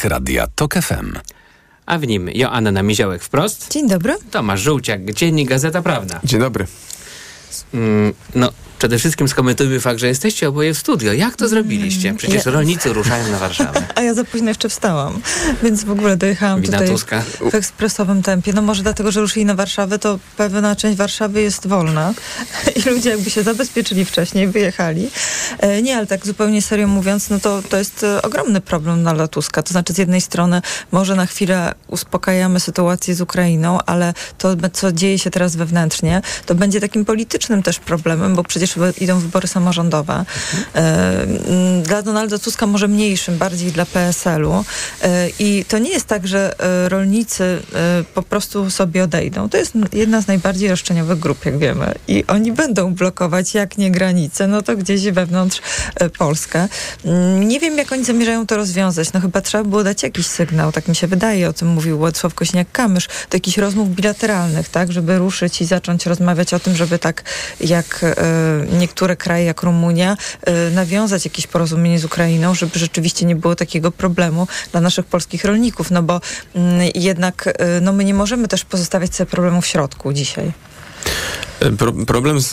[0.00, 1.18] Poranek Radia TOK FM.
[1.86, 3.72] A w nim Joanna Miziołek wprost.
[3.72, 4.16] Dzień dobry.
[4.30, 6.20] Tomasz Żółciak, Dziennik Gazeta Prawna.
[6.24, 6.66] Dzień dobry.
[7.74, 11.12] Mm, no, przede wszystkim skomentujmy fakt, że jesteście oboje w studio.
[11.12, 12.14] Jak to zrobiliście?
[12.14, 13.82] Przecież Ja- rolnicy ruszają na Warszawę.
[13.96, 15.20] A ja za późno jeszcze wstałam,
[15.62, 17.22] więc w ogóle dojechałam Wina tutaj Tuska.
[17.50, 18.52] w ekspresowym tempie.
[18.52, 22.14] No może dlatego, że ruszyli na Warszawę, to pewna część Warszawy jest wolna
[22.76, 25.10] i ludzie jakby się zabezpieczyli wcześniej, wyjechali.
[25.58, 29.28] E, Nie, ale tak zupełnie serio mówiąc, no to, to jest e, ogromny problem dla
[29.28, 29.62] Tuska.
[29.62, 30.62] To znaczy z jednej strony
[30.92, 36.54] może na chwilę uspokajamy sytuację z Ukrainą, ale to, co dzieje się teraz wewnętrznie, to
[36.54, 40.24] będzie takim politycznym też problemem, bo przecież wy- idą wybory samorządowe.
[40.74, 41.26] E,
[41.82, 44.64] Dla Donalda Tuska może mniejszym, bardziej dla PSL-u.
[45.02, 47.62] E, I to nie jest tak, że e, rolnicy
[48.14, 49.48] po prostu sobie odejdą.
[49.48, 51.94] To jest jedna z najbardziej roszczeniowych grup, jak wiemy.
[52.08, 55.60] I oni będą blokować, jak nie granice, no to gdzieś wewnątrz
[56.18, 56.68] Polskę.
[57.04, 59.12] Mm, Nie wiem, jak oni zamierzają to rozwiązać.
[59.12, 62.34] No chyba trzeba było dać jakiś sygnał, tak mi się wydaje, o tym mówił Władysław
[62.34, 67.22] Kośniak-Kamysz, do jakichś rozmów bilateralnych, tak, żeby ruszyć i zacząć rozmawiać o tym, żeby tak
[67.60, 68.04] jak
[68.64, 73.92] niektóre kraje, jak Rumunia, e, nawiązać jakieś porozumienie z Ukrainą, żeby rzeczywiście nie było takiego
[73.92, 76.20] problemu dla naszych polskich rolników, no bo
[76.54, 80.52] mm, jednak e, no my nie możemy też pozostawiać sobie problemu w środku dzisiaj.
[81.78, 82.50] Pro, problem z,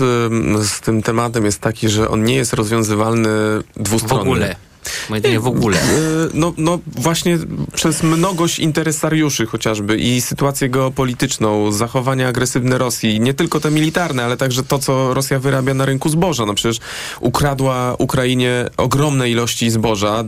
[0.70, 3.30] z tym tematem jest taki, że on nie jest rozwiązywalny
[3.76, 4.26] dwustronnie.
[4.26, 4.67] W ogóle.
[5.10, 5.78] Moje zdanie w ogóle.
[5.78, 7.38] Y, No, no właśnie
[7.74, 14.38] przez mnogość interesariuszy chociażby i sytuację geopolityczną, zachowania agresywne Rosji, nie tylko te militarne, ale
[14.38, 16.46] także to, co Rosja wyrabia na rynku zboża.
[16.46, 16.80] No przecież
[17.20, 20.24] ukradła Ukrainie ogromne ilości zboża,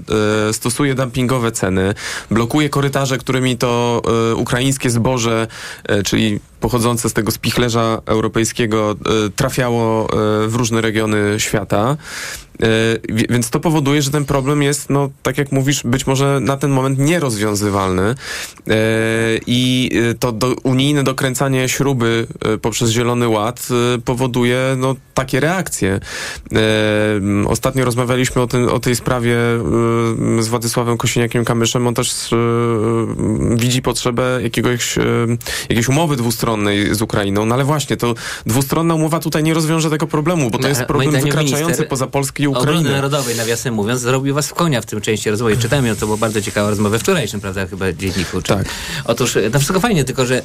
[0.50, 1.94] y, stosuje dumpingowe ceny,
[2.32, 5.48] blokuje korytarze, którymi to y, ukraińskie zboże,
[5.92, 8.96] y, czyli pochodzące z tego spichlerza europejskiego
[9.28, 11.98] y, trafiało y, w różne regiony świata.
[13.10, 16.58] Wi- Więc to powoduje, że ten problem jest, no tak jak mówisz, być może na
[16.58, 18.16] ten moment nierozwiązywalny.
[19.48, 22.28] I to do, unijne dokręcanie śruby
[22.62, 23.68] poprzez Zielony Ład
[24.06, 26.00] powoduje no, takie reakcje.
[27.48, 29.36] Ostatnio rozmawialiśmy o, tym, o tej sprawie
[30.40, 31.88] z Władysławem Kosiniakiem-Kamyszem.
[31.88, 32.30] On też
[33.56, 34.96] widzi potrzebę jakiegoś,
[35.70, 36.49] jakiejś umowy dwustronnej
[36.92, 37.46] z Ukrainą.
[37.46, 40.84] No ale właśnie, to dwustronna umowa tutaj nie rozwiąże tego problemu, bo to No, jest
[40.84, 42.92] problem wykraczający poza Polskę i Obrony Ukrainę.
[42.92, 45.58] Narodowej, nawiasem mówiąc, zrobił was w konia w tym części rozwoju.
[45.58, 48.42] Czytałem ją, to była bardzo ciekawa rozmowa wczorajszym, prawda, chyba dzienniku.
[48.42, 48.54] Czy...
[48.54, 48.66] Tak.
[49.06, 50.42] Otóż, e, to wszystko fajnie, tylko że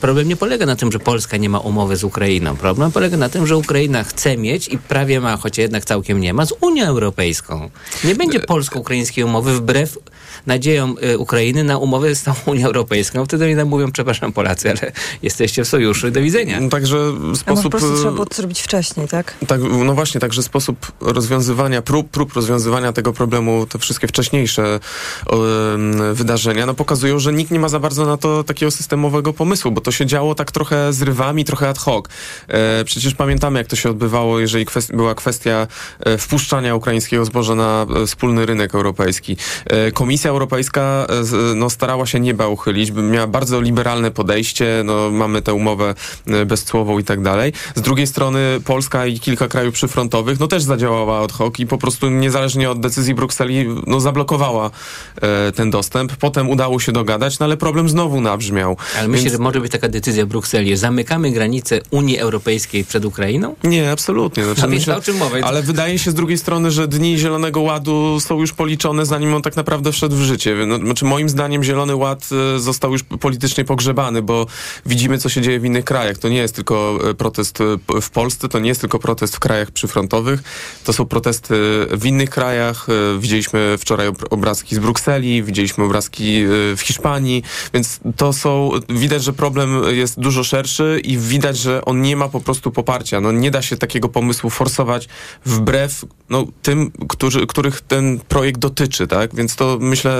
[0.00, 2.56] problem nie polega na tym, że Polska nie ma umowy z Ukrainą.
[2.56, 6.34] Problem polega na tym, że Ukraina chce mieć i prawie ma, choć jednak całkiem nie
[6.34, 7.70] ma, z Unią Europejską.
[8.04, 9.98] Nie będzie polsko-ukraińskiej umowy wbrew
[10.46, 13.24] nadziejom e, Ukrainy na umowę z tą Unią Europejską.
[13.24, 16.60] Wtedy oni nam mówią, przepraszam Polacy, ale jesteście w sojuszu, do widzenia.
[16.60, 17.70] No, także A może po sposób...
[17.70, 19.34] prostu y, trzeba było to zrobić wcześniej, tak?
[19.46, 24.80] Tak, no właśnie, także sposób rozwiązywania, prób, prób rozwiązywania tego problemu, te wszystkie wcześniejsze
[25.30, 29.70] um, wydarzenia, no pokazują, że nikt nie ma za bardzo na to takiego systemowego pomysłu,
[29.70, 32.04] bo to się działo tak trochę z rywami, trochę ad hoc.
[32.48, 35.66] E, przecież pamiętamy, jak to się odbywało, jeżeli kwest była kwestia
[36.00, 39.36] e, wpuszczania ukraińskiego zboża na e, wspólny rynek europejski.
[39.94, 45.54] Komisja Europejska e, no, starała się nieba uchylić, miała bardzo liberalne podejście, no, mamy tę
[45.54, 45.94] umowę
[46.26, 47.52] e, bezcłową i tak dalej.
[47.74, 51.78] Z drugiej strony Polska i kilka krajów przyfrontowych, no też zadziałała ad hoc i po
[51.78, 54.70] prostu niezależnie od decyzji Brukseli, no zablokowała
[55.22, 56.16] e, ten dostęp.
[56.16, 58.76] Potem udało się dogadać, no ale problem znowu nabrzmiał.
[58.98, 60.76] Ale myślę, że może być taka decyzja Brukseli.
[60.76, 63.54] Zamykamy granice Unii Europejskiej przed Ukrainą?
[63.64, 64.44] Nie, absolutnie.
[64.44, 65.36] Znaczy, A więc o czym mowa?
[65.42, 69.42] Ale wydaje się z drugiej strony, że dni Zielonego Ładu są już policzone, zanim on
[69.42, 70.56] tak naprawdę wszedł w życie.
[70.66, 74.46] No, znaczy, moim zdaniem Zielony Ład e, został już politycznie pogrzebany, bo
[74.86, 76.18] widzimy, co się dzieje w innych krajach.
[76.18, 79.40] To nie jest tylko e, protest e, w Polsce, to nie jest tylko protest w
[79.40, 80.42] krajach przyfrontowych,
[80.84, 81.54] to są protesty
[81.90, 82.86] w innych krajach.
[83.18, 86.44] Widzieliśmy wczoraj ob- obrazki z Brukseli, widzieliśmy obrazki
[86.76, 87.42] w Hiszpanii,
[87.74, 92.28] więc to są, widać, że problem jest dużo szerszy i widać, że on nie ma
[92.28, 93.20] po prostu poparcia.
[93.20, 95.08] No nie da się takiego pomysłu forsować
[95.44, 99.34] wbrew no, tym, którzy, których ten projekt dotyczy, tak?
[99.34, 100.15] Więc to myślę,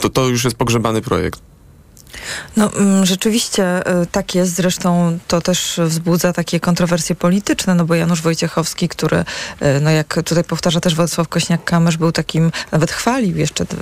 [0.00, 1.40] to, to już jest pogrzebany projekt.
[2.56, 7.94] No mm, rzeczywiście y, tak jest, zresztą to też wzbudza takie kontrowersje polityczne, no bo
[7.94, 9.24] Janusz Wojciechowski, który, y,
[9.80, 13.76] no jak tutaj powtarza też Władysław Kośniak-Kamysz, był takim, nawet chwalił jeszcze d-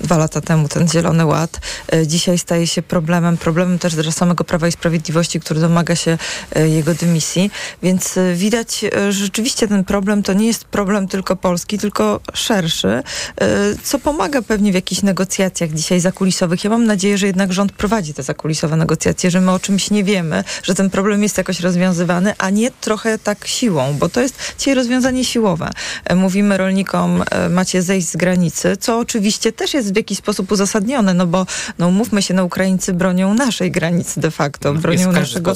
[0.00, 1.60] dwa lata temu ten Zielony Ład,
[1.94, 6.18] y, dzisiaj staje się problemem, problemem też dla samego Prawa i Sprawiedliwości, który domaga się
[6.56, 7.50] y, jego dymisji,
[7.82, 13.02] więc y, widać, y, rzeczywiście ten problem to nie jest problem tylko polski, tylko szerszy,
[13.42, 16.64] y, co pomaga pewnie w jakichś negocjacjach dzisiaj zakulisowych.
[16.64, 20.04] Ja mam nadzieję, że jednak rząd prowadzi te zakulisowe negocjacje, że my o czymś nie
[20.04, 24.54] wiemy, że ten problem jest jakoś rozwiązywany, a nie trochę tak siłą, bo to jest
[24.58, 25.70] dzisiaj rozwiązanie siłowe.
[26.04, 30.52] E, Mówimy rolnikom, e, macie zejść z granicy, co oczywiście też jest w jakiś sposób
[30.52, 31.46] uzasadnione, no bo
[31.78, 35.54] no mówmy się, no Ukraińcy bronią naszej granicy de facto, Jest bronią naszego,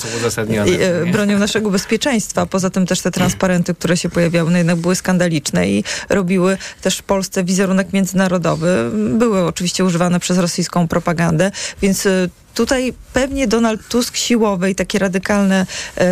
[0.81, 2.47] e, bronią naszego bezpieczeństwa.
[2.47, 6.99] Poza tym też te transparenty, które się pojawiały, no jednak były skandaliczne i robiły też
[6.99, 8.91] w Polsce wizerunek międzynarodowy.
[9.19, 11.51] Były oczywiście używane przez rosyjską propagandę,
[11.83, 16.07] więc y, Tutaj pewnie Donald Tusk siłowe i takie radykalne em,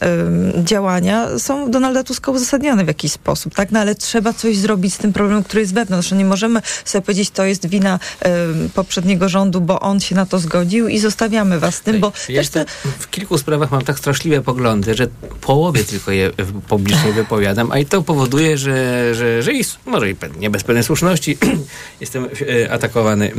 [0.00, 3.70] em, działania są Donalda Tuska uzasadnione w jakiś sposób, tak?
[3.70, 6.10] No ale trzeba coś zrobić z tym problemem, który jest wewnątrz.
[6.10, 10.26] No nie możemy sobie powiedzieć, to jest wina em, poprzedniego rządu, bo on się na
[10.26, 12.64] to zgodził i zostawiamy was z tym, bo Ja też te,
[12.98, 15.06] w kilku sprawach mam tak straszliwe poglądy, że
[15.40, 16.30] połowie tylko je
[16.68, 20.84] publicznie wypowiadam, a i to powoduje, że, że, że i, może i nie bez pewnej
[20.84, 21.38] słuszności
[22.00, 22.28] jestem
[22.64, 23.32] e, atakowany.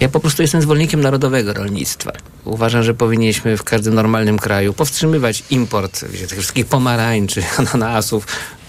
[0.00, 2.12] Ja po prostu jestem zwolennikiem narodowego rolnictwa.
[2.44, 8.26] Uważam, że powinniśmy w każdym normalnym kraju powstrzymywać import wiecie, tych wszystkich pomarańczy, ananasów.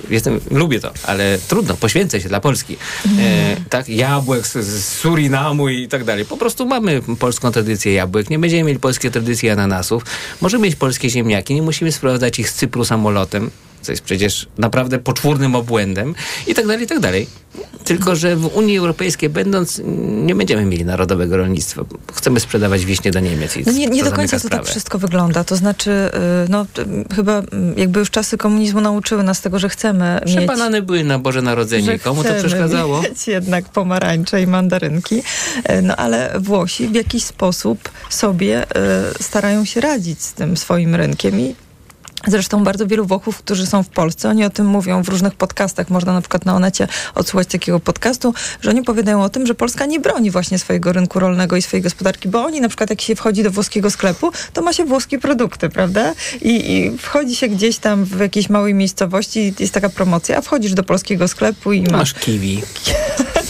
[0.09, 2.77] Jestem, lubię to, ale trudno, poświęcę się dla Polski.
[3.19, 6.25] E, tak, jabłek z, z Surinamu i tak dalej.
[6.25, 10.03] Po prostu mamy polską tradycję jabłek, nie będziemy mieli polskiej tradycji ananasów.
[10.41, 13.51] Możemy mieć polskie ziemniaki, nie musimy sprowadzać ich z Cypru samolotem,
[13.83, 16.15] co jest przecież naprawdę poczwórnym obłędem
[16.47, 17.27] i tak dalej, i tak dalej.
[17.83, 21.83] Tylko, że w Unii Europejskiej będąc, nie będziemy mieli narodowego rolnictwa.
[22.13, 25.43] Chcemy sprzedawać wiśnie do Niemiec i No nie, nie do końca to tak wszystko wygląda.
[25.43, 25.91] To znaczy,
[26.45, 26.65] y, no
[27.15, 27.43] chyba
[27.77, 29.92] jakby już czasy komunizmu nauczyły nas tego, że chcemy
[30.25, 30.47] Że mieć...
[30.47, 31.99] banany były na Boże Narodzenie.
[31.99, 33.01] Komu to chcemy przeszkadzało?
[33.01, 35.23] mieć jednak pomarańcze i mandarynki.
[35.63, 40.95] E, No ale Włosi w jakiś sposób sobie e, starają się radzić z tym swoim
[40.95, 41.55] rynkiem i
[42.27, 45.89] Zresztą bardzo wielu Włochów, którzy są w Polsce, oni o tym mówią w różnych podcastach.
[45.89, 49.85] Można na przykład na Onecie odsłuchać takiego podcastu, że oni opowiadają o tym, że Polska
[49.85, 53.15] nie broni właśnie swojego rynku rolnego i swojej gospodarki, bo oni na przykład jak się
[53.15, 56.13] wchodzi do włoskiego sklepu, to ma się włoskie produkty, prawda?
[56.41, 60.73] I, i wchodzi się gdzieś tam w jakiejś małej miejscowości, jest taka promocja, a wchodzisz
[60.73, 62.61] do polskiego sklepu i masz Masz kiwi.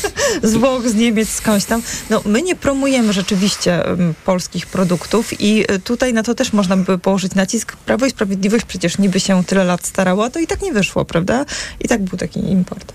[0.43, 1.81] z Włoch, z Niemiec, skądś tam.
[2.09, 6.77] No, my nie promujemy rzeczywiście em, polskich produktów i y, tutaj na to też można
[6.77, 7.75] by położyć nacisk.
[7.75, 11.05] Prawo i Sprawiedliwość przecież niby się tyle lat starało, a to i tak nie wyszło,
[11.05, 11.45] prawda?
[11.79, 12.93] I tak był taki import.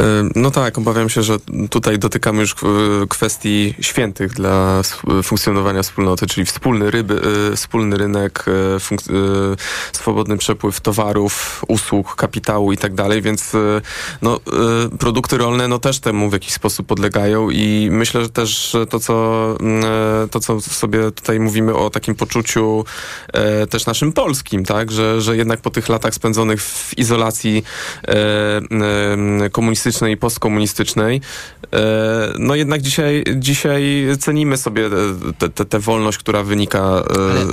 [0.00, 0.02] E,
[0.34, 1.36] No tak, obawiam się, że
[1.70, 2.56] tutaj dotykamy już e,
[3.08, 4.82] kwestii świętych dla
[5.22, 9.56] funkcjonowania wspólnoty, czyli wspólny, ryby, e, wspólny rynek, e, e,
[9.92, 13.58] swobodny przepływ towarów, usług, kapitału i tak dalej, więc e,
[14.22, 14.40] no,
[14.92, 18.76] e, produkty rolne no też temu w jakiś jakiś sposób podlegają i myślę, że też
[18.90, 19.84] to, co, mm,
[20.24, 22.84] e, to, co sobie tutaj mówimy o takim poczuciu
[23.32, 27.64] e, też naszym polskim, tak, że, że jednak po tych latach spędzonych w izolacji
[28.08, 31.20] e, komunistycznej i postkomunistycznej,
[32.38, 34.90] no jednak dzisiaj, dzisiaj cenimy sobie
[35.68, 37.02] tę wolność, która wynika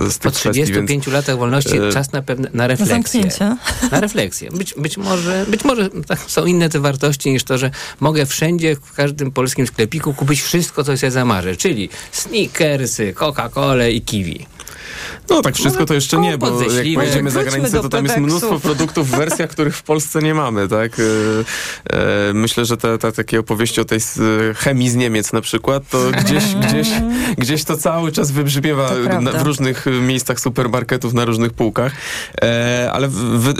[0.05, 2.95] e, z tych po 35 kwestii, więc, latach wolności czas na pewne na refleksję.
[2.95, 3.55] Zamknięcie.
[3.91, 4.49] Na refleksję.
[4.51, 8.75] Być, być może, być może tak, są inne te wartości niż to, że mogę wszędzie,
[8.87, 14.45] w każdym polskim sklepiku kupić wszystko, co sobie zamarzę, czyli sneakersy, Coca-Colę i kiwi.
[15.29, 18.59] No tak wszystko to jeszcze nie, bo jak pojedziemy za granicę, to tam jest mnóstwo
[18.59, 20.91] produktów w wersjach, których w Polsce nie mamy, tak?
[20.99, 21.03] E,
[22.29, 23.99] e, Myślę, że te, te takie opowieści o tej
[24.55, 26.87] chemii z Niemiec na przykład, to gdzieś, gdzieś,
[27.37, 28.89] gdzieś to cały czas wybrzmiewa
[29.33, 31.91] w różnych miejscach supermarketów, na różnych półkach.
[32.41, 33.13] E, Ale w,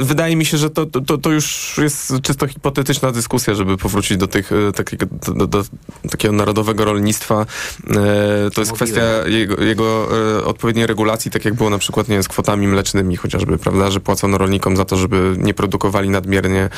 [0.06, 4.28] wydaje mi się, że to, to, to już jest czysto hipotetyczna dyskusja, żeby powrócić do
[4.28, 5.64] tych, e, takiego, do, do, do
[6.12, 7.46] takiego narodowego rolnictwa.
[7.90, 10.08] E, To jest kwestia jego, jego
[10.40, 10.97] e, odpowiedniej regulacji,
[11.32, 14.78] tak jak było na przykład nie wiem, z kwotami mlecznymi chociażby, prawda, że płacono rolnikom
[14.78, 16.70] za to, żeby nie produkowali nadmiernie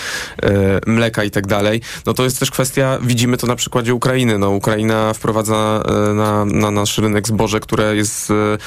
[0.43, 1.81] e, mleka i tak dalej.
[2.05, 4.37] No to jest też kwestia, widzimy to na przykładzie Ukrainy.
[4.37, 8.57] No Ukraina wprowadza e, na, na nasz rynek zboże, które jest e,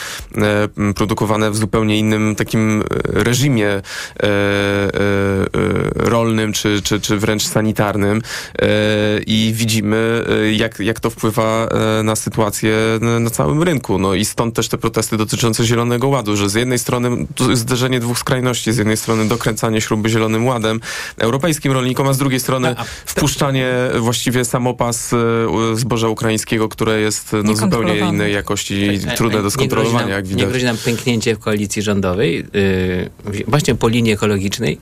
[0.88, 3.82] e, produkowane w zupełnie innym takim e, reżimie e,
[5.94, 8.22] rolnym, czy, czy, czy wręcz sanitarnym
[9.26, 10.24] i widzimy,
[10.56, 11.68] jak, jak to wpływa
[12.04, 13.98] na sytuację na, na całym rynku.
[13.98, 18.18] No i stąd też te protesty dotyczące Zielonego Ładu, że z jednej strony zderzenie dwóch
[18.18, 20.80] skrajności, z jednej strony dokręcanie śruby Zielonym Ładem
[21.18, 22.74] europejskim rolnikom, a z drugiej strony
[23.06, 25.16] wpuszczanie właściwie samopas e,
[25.76, 30.30] zboża ukraińskiego, które jest no, zupełnie innej jakości i trudne do nie skontrolowania, jak Nie
[30.30, 30.48] widać.
[30.48, 32.46] grozi nam pęknięcie w koalicji rządowej,
[33.32, 34.78] yy, właśnie po linii ekologicznej.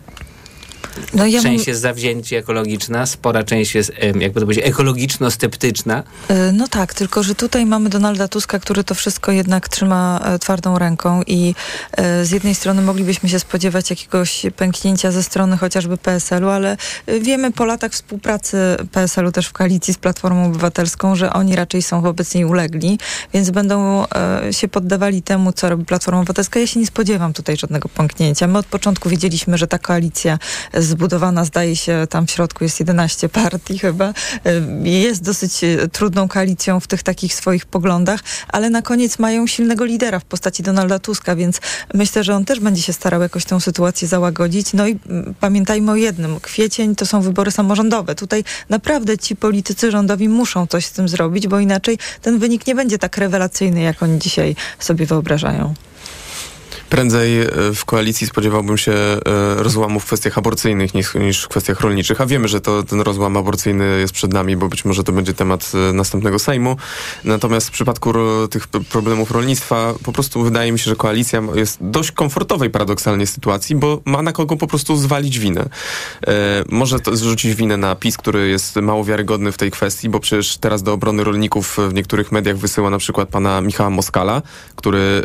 [1.14, 6.02] No ja część mam- jest zawzięcie ekologiczna, spora część jest, jakby to powiedzieć, ekologiczno-sceptyczna.
[6.28, 10.38] E, No tak, tylko że tutaj mamy Donalda Tuska, który to wszystko jednak trzyma e,
[10.38, 11.54] twardą ręką i
[11.92, 16.76] e, z jednej strony moglibyśmy się spodziewać jakiegoś pęknięcia ze strony chociażby PSL-u, ale
[17.20, 18.56] wiemy po latach współpracy
[18.92, 22.98] PSL-u też w koalicji z Platformą Obywatelską, że oni raczej są wobec niej ulegli,
[23.34, 24.04] więc będą
[24.50, 26.60] się poddawali temu, co robi Platforma Obywatelska.
[26.60, 28.46] Ja się nie spodziewam tutaj żadnego pęknięcia.
[28.46, 30.38] My od początku wiedzieliśmy, że ta koalicja
[30.82, 36.28] zbudowana, zdaje się, tam w środku jest 11 partii chyba, y, jest dosyć y, trudną
[36.28, 40.98] koalicją w tych takich swoich poglądach, ale na koniec mają silnego lidera w postaci Donalda
[40.98, 41.60] Tuska, więc
[41.94, 44.72] myślę, że on też będzie się starał jakoś tę sytuację załagodzić.
[44.72, 48.14] No i mm, pamiętajmy o jednym, kwiecień to są wybory samorządowe.
[48.14, 52.74] Tutaj naprawdę ci politycy rządowi muszą coś z tym zrobić, bo inaczej ten wynik nie
[52.74, 55.74] będzie tak rewelacyjny, jak oni dzisiaj sobie wyobrażają.
[56.90, 59.20] Prędzej e, w koalicji spodziewałbym się e,
[59.56, 63.36] rozłamu w kwestiach aborcyjnych niż, niż w kwestiach rolniczych, a wiemy, że to, ten rozłam
[63.36, 66.76] aborcyjny jest przed nami, bo być może to będzie temat e, następnego Sejmu.
[67.24, 68.12] Natomiast w przypadku
[68.50, 73.76] tych problemów rolnictwa po prostu wydaje mi się, że koalicja jest dość komfortowej paradoksalnie sytuacji,
[73.76, 75.68] bo ma na kogo po prostu zwalić winę.
[76.68, 80.56] Może to zrzucić winę na PiS, który jest mało wiarygodny w tej kwestii, bo przecież
[80.58, 84.42] teraz do obrony rolników w niektórych mediach wysyła na przykład pana Michała Moskala,
[84.76, 85.22] który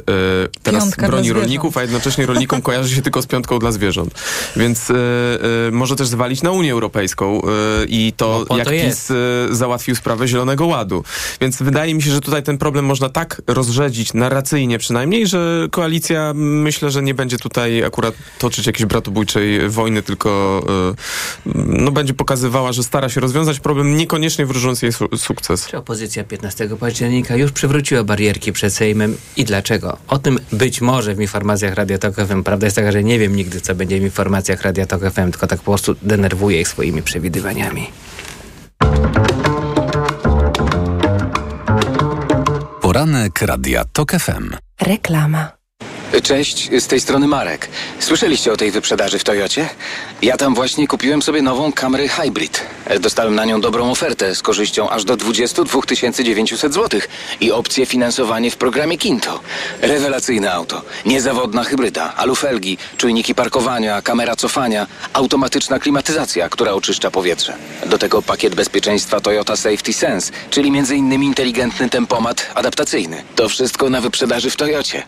[0.64, 1.55] teraz Piątka broni zwierząt.
[1.56, 4.14] Rolników, a jednocześnie rolnikom kojarzy się tylko z piątką dla zwierząt.
[4.56, 4.94] Więc e,
[5.68, 7.48] e, może też zwalić na Unię Europejską e,
[7.88, 9.12] i to, No, jak to PiS
[9.50, 11.04] załatwił sprawę Zielonego Ładu.
[11.42, 16.34] Więc wydaje mi się, że tutaj ten problem można tak rozrzedzić, narracyjnie przynajmniej, że koalicja
[16.36, 20.62] myślę, że nie będzie tutaj akurat toczyć jakiejś bratobójczej wojny, tylko
[21.56, 25.68] no, będzie pokazywała, że stara się rozwiązać problem, niekoniecznie wróżąc jej su- sukces.
[25.68, 29.98] Czy opozycja 15 października już przywróciła barierki przed Sejmem i dlaczego?
[30.08, 32.44] O tym być może w informacjach Radia Tok FM.
[32.44, 35.48] Prawda jest taka, że nie wiem nigdy, co będzie w informacjach Radia Tok FM, tylko
[35.48, 37.88] tak po prostu denerwuję ich swoimi przewidywaniami.
[42.82, 44.50] Poranek Radia TOK FM.
[44.82, 45.65] Reklama.
[46.24, 47.68] Cześć, z tej strony Marek.
[48.00, 49.70] Słyszeliście o tej wyprzedaży w Toyocie?
[50.22, 52.62] Ja tam właśnie kupiłem sobie nową Camry Hybrid.
[53.00, 55.82] Dostałem na nią dobrą ofertę z korzyścią aż do 22
[56.24, 57.00] 900 zł
[57.42, 59.40] i opcję finansowanie w programie Kinto.
[59.82, 67.54] Rewelacyjne auto, niezawodna hybryda, alufelgi, czujniki parkowania, kamera cofania, automatyczna klimatyzacja, która oczyszcza powietrze.
[67.86, 71.24] Do tego pakiet bezpieczeństwa Toyota Safety Sense, czyli m.in.
[71.24, 73.24] inteligentny tempomat adaptacyjny.
[73.36, 75.04] To wszystko na wyprzedaży w Toyocie.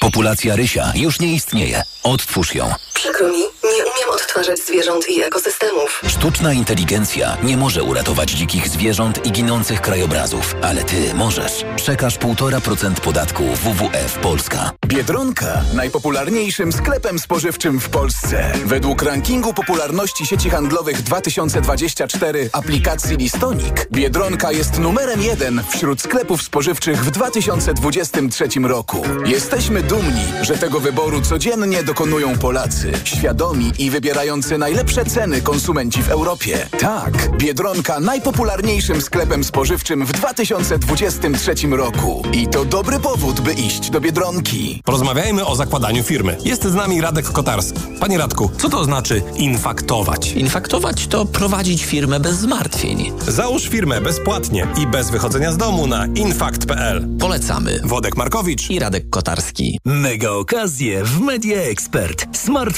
[0.00, 1.82] Populacja rysia już nie istnieje.
[2.02, 2.74] Odtwórz ją.
[2.98, 6.02] Przykro mi, nie umiem odtwarzać zwierząt i ekosystemów.
[6.08, 11.64] Sztuczna inteligencja nie może uratować dzikich zwierząt i ginących krajobrazów, ale ty możesz.
[11.76, 14.70] Przekaż 1,5% podatku WWF Polska.
[14.86, 18.52] Biedronka najpopularniejszym sklepem spożywczym w Polsce.
[18.64, 27.04] Według rankingu popularności sieci handlowych 2024 aplikacji Listonik, Biedronka jest numerem jeden wśród sklepów spożywczych
[27.04, 29.02] w 2023 roku.
[29.24, 36.10] Jesteśmy dumni, że tego wyboru codziennie dokonują Polacy, świadomi i wybierający najlepsze ceny konsumenci w
[36.10, 36.66] Europie.
[36.80, 42.22] Tak, Biedronka najpopularniejszym sklepem spożywczym w 2023 roku.
[42.32, 44.82] I to dobry powód, by iść do Biedronki.
[44.84, 46.36] Porozmawiajmy o zakładaniu firmy.
[46.44, 47.80] Jest z nami Radek Kotarski.
[48.00, 50.32] Panie Radku, co to znaczy infaktować?
[50.32, 53.12] Infaktować to prowadzić firmę bez zmartwień.
[53.28, 57.08] Załóż firmę bezpłatnie i bez wychodzenia z domu na infakt.pl.
[57.20, 57.80] Polecamy.
[57.84, 59.78] Wodek Markowicz i Radek Kotarski.
[59.84, 62.26] Mega okazje w Media Expert.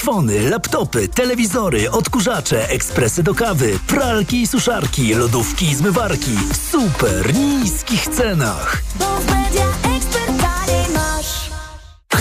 [0.01, 7.35] Smartfony, laptopy, telewizory, odkurzacze, ekspresy do kawy, pralki i suszarki, lodówki i zmywarki w super
[7.35, 8.83] niskich cenach.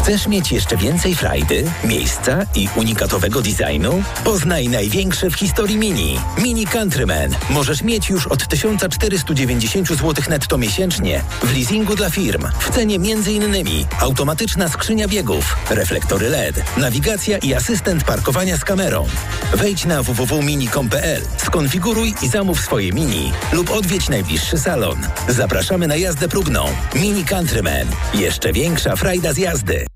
[0.02, 4.02] Chcesz mieć jeszcze więcej frajdy, miejsca i unikatowego designu?
[4.24, 6.18] Poznaj największe w historii Mini.
[6.42, 7.36] Mini Countryman.
[7.50, 12.46] Możesz mieć już od 1490 zł netto miesięcznie w leasingu dla firm.
[12.60, 13.86] W cenie m.in.
[14.00, 19.06] automatyczna skrzynia biegów, reflektory LED, nawigacja i asystent parkowania z kamerą.
[19.54, 24.98] Wejdź na www.mini.com.pl, skonfiguruj i zamów swoje Mini lub odwiedź najbliższy salon.
[25.28, 26.64] Zapraszamy na jazdę próbną.
[26.94, 27.86] Mini Countryman.
[28.14, 29.86] Jeszcze większa frajda z jazdy.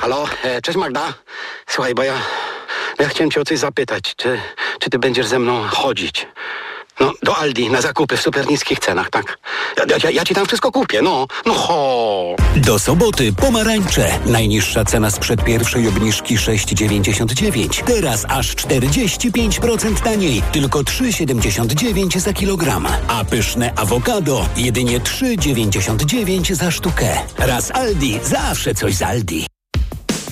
[0.00, 1.14] Halo, e, cześć Magda.
[1.66, 2.14] Słuchaj, bo ja,
[2.98, 4.14] ja chciałem cię o coś zapytać.
[4.16, 4.40] Czy,
[4.78, 6.26] czy ty będziesz ze mną chodzić?
[7.00, 9.38] No, do Aldi na zakupy w super niskich cenach, tak?
[9.76, 12.36] Ja, ja, ja ci tam wszystko kupię, no, no ho.
[12.56, 14.18] Do soboty pomarańcze.
[14.26, 17.84] Najniższa cena sprzed pierwszej obniżki 6,99.
[17.84, 20.42] Teraz aż 45% taniej.
[20.52, 22.88] Tylko 3,79 za kilogram.
[23.08, 27.18] A pyszne awokado jedynie 3,99 za sztukę.
[27.38, 29.46] Raz Aldi, zawsze coś z Aldi.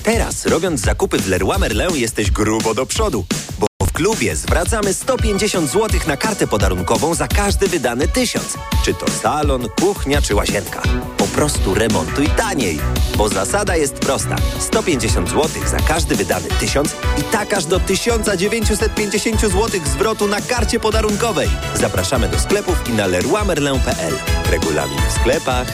[0.03, 3.25] Teraz, robiąc zakupy w Leroy Merlin, jesteś grubo do przodu,
[3.59, 8.59] bo w klubie zwracamy 150 zł na kartę podarunkową za każdy wydany tysiąc.
[8.85, 10.83] Czy to salon, kuchnia czy łazienka.
[11.17, 12.79] Po prostu remontuj taniej,
[13.17, 14.37] bo zasada jest prosta.
[14.59, 20.81] 150 zł za każdy wydany tysiąc i tak aż do 1950 zł zwrotu na karcie
[20.81, 21.49] podarunkowej.
[21.75, 24.15] Zapraszamy do sklepów i na leroymerlin.pl.
[24.51, 25.69] Regulamin w sklepach.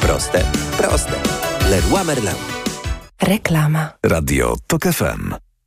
[0.00, 0.44] Proste,
[0.78, 1.12] proste.
[1.70, 2.34] Leroy Merlin.
[3.22, 3.92] Reklama.
[4.02, 5.45] Radio TOK FM.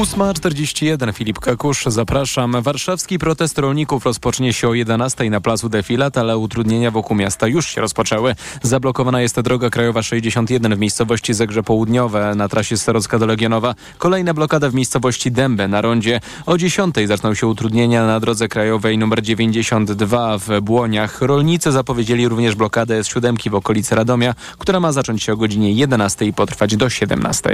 [0.00, 2.62] 8.41 Filip Kakusz, zapraszam.
[2.62, 7.66] Warszawski protest rolników rozpocznie się o 11 na placu Defilat, ale utrudnienia wokół miasta już
[7.66, 8.34] się rozpoczęły.
[8.62, 13.74] Zablokowana jest droga krajowa 61 w miejscowości Zegrze Południowe na trasie Starocka do Legionowa.
[13.98, 16.20] Kolejna blokada w miejscowości Dębę na rondzie.
[16.46, 21.22] O 10 zaczną się utrudnienia na drodze krajowej nr 92 w Błoniach.
[21.22, 26.26] Rolnicy zapowiedzieli również blokadę S7 w okolicy Radomia, która ma zacząć się o godzinie 11
[26.26, 27.50] i potrwać do 17.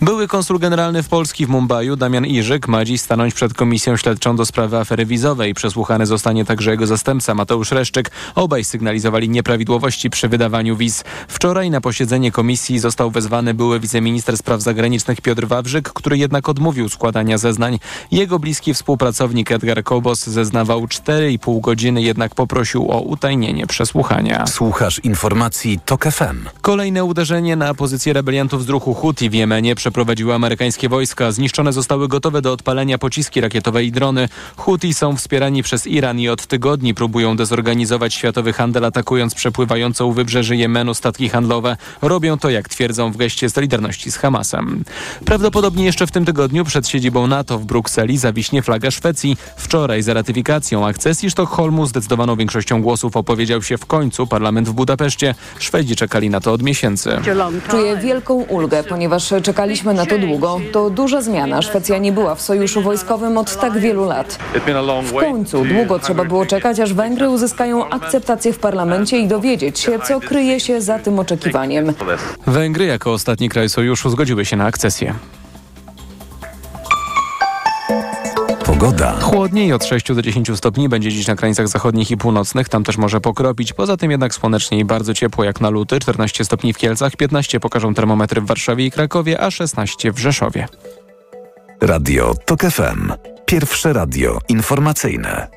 [0.00, 4.36] Były konsul generalny w Polski w Mumbaiu Damian Iżyk ma dziś stanąć przed komisją śledczą
[4.36, 5.54] do sprawy afery wizowej.
[5.54, 8.10] Przesłuchany zostanie także jego zastępca Mateusz Reszczyk.
[8.34, 11.04] Obaj sygnalizowali nieprawidłowości przy wydawaniu wiz.
[11.28, 16.88] Wczoraj na posiedzenie komisji został wezwany były wiceminister spraw zagranicznych Piotr Wawrzyk, który jednak odmówił
[16.88, 17.78] składania zeznań.
[18.10, 24.46] Jego bliski współpracownik Edgar Kobos zeznawał 4,5 godziny, jednak poprosił o utajnienie przesłuchania.
[24.46, 26.48] Słuchasz informacji TOK FM.
[26.62, 31.32] Kolejne uderzenie na pozycję rebeliantów z ruchu Houthi w Jemenie przeprowadziły amerykańskie wojska.
[31.42, 34.28] Zniszczone zostały gotowe do odpalenia pociski rakietowe i drony.
[34.56, 40.12] Houthi są wspierani przez Iran i od tygodni próbują dezorganizować światowy handel, atakując przepływające u
[40.12, 41.76] wybrzeży Jemenu statki handlowe.
[42.02, 44.84] Robią to, jak twierdzą, w geście solidarności z Hamasem.
[45.24, 49.36] Prawdopodobnie jeszcze w tym tygodniu przed siedzibą NATO w Brukseli zawiśnie flaga Szwecji.
[49.56, 55.34] Wczoraj za ratyfikacją akcesji Sztokholmu zdecydowaną większością głosów opowiedział się w końcu parlament w Budapeszcie.
[55.58, 57.10] Szwedzi czekali na to od miesięcy.
[57.70, 60.60] Czuję wielką ulgę, ponieważ czekaliśmy na to długo.
[60.72, 61.62] To duża zmiana zmiana.
[61.62, 64.38] Szwecja nie była w sojuszu wojskowym od tak wielu lat.
[65.02, 69.98] W końcu długo trzeba było czekać, aż Węgry uzyskają akceptację w parlamencie i dowiedzieć się,
[69.98, 71.94] co kryje się za tym oczekiwaniem.
[72.46, 75.14] Węgry jako ostatni kraj sojuszu zgodziły się na akcesję.
[78.66, 79.12] Pogoda.
[79.20, 82.96] Chłodniej od 6 do 10 stopni będzie dziś na krańcach zachodnich i północnych, tam też
[82.96, 83.72] może pokropić.
[83.72, 87.60] Poza tym jednak słonecznie i bardzo ciepło jak na luty, 14 stopni w Kielcach, 15
[87.60, 90.68] pokażą termometry w Warszawie i Krakowie, a 16 w Rzeszowie.
[91.82, 93.12] Radio TOK FM.
[93.46, 95.48] Pierwsze radio informacyjne.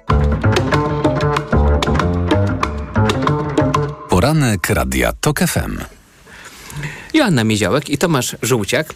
[4.09, 5.77] Poranek Radia TOK FM.
[7.13, 8.93] Joanna Miedziałek i Tomasz Żółciak.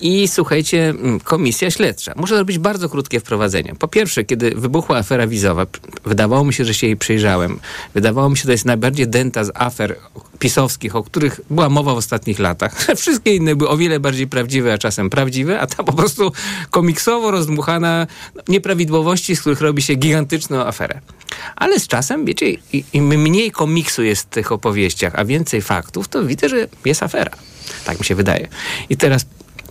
[0.00, 2.12] I słuchajcie, mm, komisja śledcza.
[2.16, 3.74] Muszę zrobić bardzo krótkie wprowadzenie.
[3.78, 5.66] Po pierwsze, kiedy wybuchła afera wizowa,
[6.04, 7.60] wydawało mi się, że się jej przyjrzałem.
[7.94, 9.96] Wydawało mi się, że to jest najbardziej denta z afer
[10.38, 12.86] pisowskich, o których była mowa w ostatnich latach.
[12.96, 16.32] Wszystkie inne były o wiele bardziej prawdziwe, a czasem prawdziwe, a ta po prostu
[16.70, 18.06] komiksowo rozdmuchana
[18.48, 21.00] nieprawidłowości, z których robi się gigantyczną aferę.
[21.56, 22.46] Ale z czasem, wiecie,
[22.92, 27.32] im mniej komiksu jest w tych opowieściach, a więcej faktów, to widzę, że jest afera.
[27.84, 28.48] Tak mi się wydaje.
[28.90, 29.26] I teraz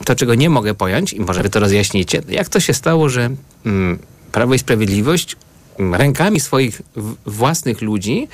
[0.06, 3.30] to, czego nie mogę pojąć, i może wy to rozjaśnicie, jak to się stało, że
[3.66, 4.00] mm,
[4.32, 5.36] Prawo i Sprawiedliwość
[5.80, 6.82] mm, rękami swoich
[7.26, 8.28] własnych ludzi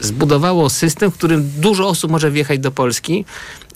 [0.00, 3.24] zbudowało system, w którym dużo osób może wjechać do Polski,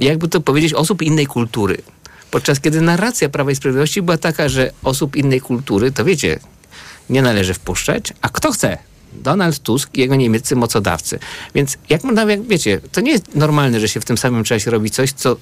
[0.01, 1.83] jakby to powiedzieć, osób innej kultury.
[2.31, 6.41] Podczas kiedy narracja Prawa i Sprawiedliwości była taka, że osób innej kultury, to wiecie,
[7.11, 8.79] nie należy wpuszczać, a kto chce?
[9.13, 11.19] Donald Tusk i jego niemieccy mocodawcy.
[11.55, 14.91] Więc jak, jak wiecie, to nie jest normalne, że się w tym samym czasie robi
[14.91, 15.37] coś, co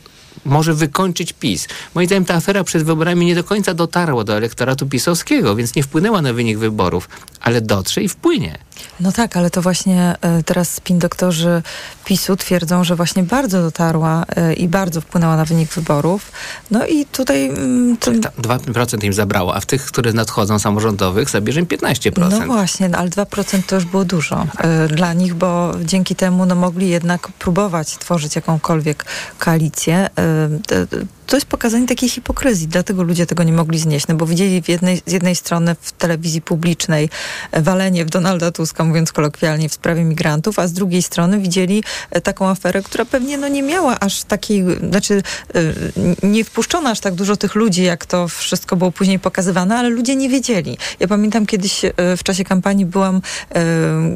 [0.45, 1.69] może wykończyć PiS.
[1.95, 5.83] Moim zdaniem ta afera przed wyborami nie do końca dotarła do elektoratu pisowskiego, więc nie
[5.83, 7.09] wpłynęła na wynik wyborów,
[7.41, 8.59] ale dotrze i wpłynie.
[9.01, 11.63] No tak, ale to właśnie e, teraz spin doktorzy
[12.05, 16.33] PiSu twierdzą, że właśnie bardzo dotarła e, i bardzo wpłynęła na wynik wyborów.
[16.71, 17.49] No i tutaj...
[17.49, 18.11] Mm, to...
[18.11, 22.13] 2% im zabrało, a w tych, które nadchodzą samorządowych zabierze im 15%.
[22.31, 24.67] No właśnie, no ale 2% to już było dużo tak.
[24.95, 29.05] dla nich, bo dzięki temu no, mogli jednak próbować tworzyć jakąkolwiek
[29.39, 34.27] koalicję 嗯的 to jest pokazanie takiej hipokryzji, dlatego ludzie tego nie mogli znieść, no bo
[34.27, 37.09] widzieli jednej, z jednej strony w telewizji publicznej
[37.53, 42.21] walenie w Donalda Tuska, mówiąc kolokwialnie, w sprawie migrantów, a z drugiej strony widzieli e,
[42.21, 45.23] taką aferę, która pewnie no, nie miała aż takiej, znaczy
[45.55, 49.89] e, nie wpuszczono aż tak dużo tych ludzi, jak to wszystko było później pokazywane, ale
[49.89, 50.79] ludzie nie wiedzieli.
[51.01, 53.21] Ja pamiętam kiedyś e, w czasie kampanii byłam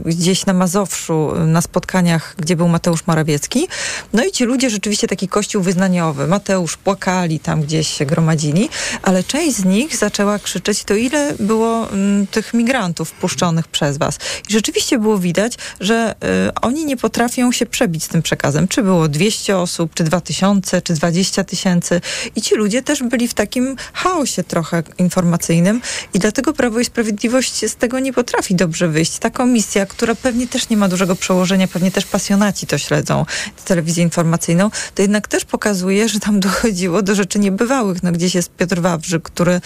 [0.04, 3.68] gdzieś na Mazowszu na spotkaniach, gdzie był Mateusz Morawiecki,
[4.12, 8.68] no i ci ludzie rzeczywiście taki kościół wyznaniowy, Mateusz płakali tam gdzieś się gromadzili,
[9.03, 13.99] ale część z nich zaczęła krzyczeć, to ile było m, mm, tych migrantów wpuszczonych przez
[13.99, 14.18] was.
[14.49, 16.14] I rzeczywiście było widać, że
[16.49, 18.68] y, oni nie potrafią się przebić z tym przekazem.
[18.68, 22.01] Czy było 200 osób, czy 2000, czy 20 tysięcy.
[22.36, 25.80] I ci ludzie też byli w takim chaosie trochę informacyjnym
[26.14, 29.18] i dlatego Prawo i Sprawiedliwość z tego nie potrafi dobrze wyjść.
[29.18, 33.26] Ta komisja, która pewnie też nie ma dużego przełożenia, pewnie też pasjonaci to śledzą,
[33.64, 38.03] telewizję informacyjną, to jednak też pokazuje, że tam dochodziło dochodziło do rzeczy niebywałych.
[38.03, 39.61] No, gdzieś jest Piotr Wawrzyk, który e,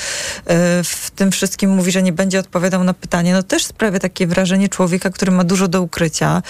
[0.84, 3.32] w tym wszystkim mówi, że nie będzie odpowiadał na pytanie.
[3.32, 6.42] No też sprawia takie wrażenie człowieka, który ma dużo do ukrycia.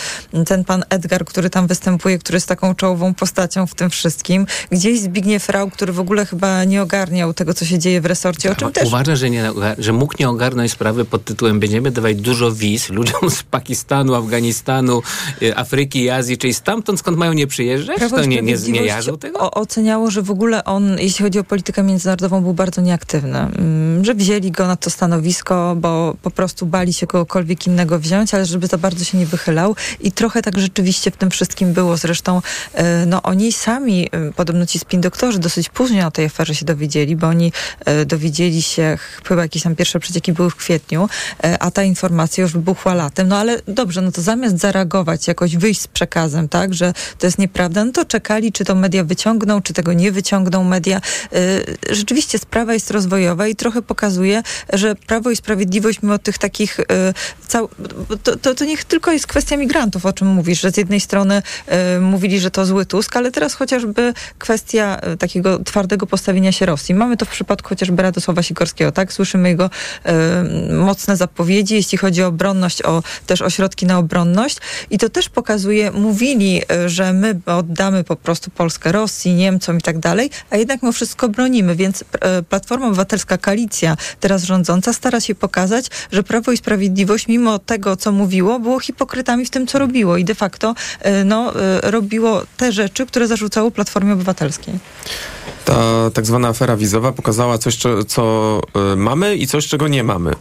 [0.47, 4.47] Ten pan Edgar, który tam występuje, który jest taką czołową postacią w tym wszystkim.
[4.71, 8.53] Gdzieś Zbigniew Rał, który w ogóle chyba nie ogarniał tego, co się dzieje w resorcie,
[8.53, 8.87] o czym też...
[8.87, 13.31] Uważam, że, nie, że mógł nie ogarnąć sprawy pod tytułem będziemy dawać dużo wiz ludziom
[13.31, 15.03] z Pakistanu, Afganistanu,
[15.43, 17.99] y, Afryki i Azji, czyli stamtąd, skąd mają nie przyjeżdżać?
[17.99, 19.39] Prawo to nie, nie, nie jarzą tego?
[19.41, 23.39] O, oceniało, że w ogóle on, jeśli chodzi o politykę międzynarodową, był bardzo nieaktywny.
[23.39, 28.35] Mm, że wzięli go na to stanowisko, bo po prostu bali się kogokolwiek innego wziąć,
[28.35, 29.77] ale żeby za bardzo się nie wychylał.
[30.01, 31.97] I trochę tak rzeczywiście w tym wszystkim było.
[31.97, 32.43] Zresztą
[32.75, 36.65] e, no, oni sami, e, podobno ci spin doktorzy, dosyć późno o tej aferze się
[36.65, 37.53] dowiedzieli, bo oni
[37.85, 41.09] e, dowiedzieli się, chyba jakieś tam pierwsze przecieki były w kwietniu,
[41.61, 43.29] a ta informacja już wybuchła latem.
[43.29, 47.39] No ale dobrze, no to zamiast zareagować, jakoś wyjść z przekazem, tak, że to jest
[47.39, 51.01] nieprawda, no to czekali, czy to media wyciągną, czy tego nie wyciągną ciągną media.
[51.33, 54.43] Y, rzeczywiście sprawa jest rozwojowa i trochę pokazuje,
[54.73, 56.85] że Prawo i Sprawiedliwość mimo tych takich y,
[57.49, 57.69] cał...
[58.23, 61.43] to, to, to niech tylko jest kwestia migrantów, o czym mówisz, że z jednej strony
[61.97, 66.95] y, mówili, że to zły Tusk, ale teraz chociażby kwestia takiego twardego postawienia się Rosji.
[66.95, 69.13] Mamy to w przypadku chociażby Radosława Sikorskiego, tak?
[69.13, 69.71] Słyszymy jego
[70.71, 74.57] mocne zapowiedzi, jeśli chodzi o obronność, o też ośrodki na obronność
[74.91, 79.99] i to też pokazuje, mówili, że my oddamy po prostu Polskę Rosji, Niemcom i tak
[79.99, 85.35] dalej, a jednak mimo wszystko bronimy, więc e, Platforma Obywatelska, koalicja teraz rządząca stara się
[85.35, 90.17] pokazać, że Prawo i Sprawiedliwość mimo tego, co mówiło, było hipokrytami w tym, co robiło
[90.17, 94.75] i de facto e, no, e, robiło te rzeczy, które zarzucało Platformie Obywatelskiej.
[95.65, 97.79] Ta tak zwana afera wizowa pokazała coś,
[98.09, 98.61] co,
[98.97, 100.35] mamy i coś, czego nie mamy.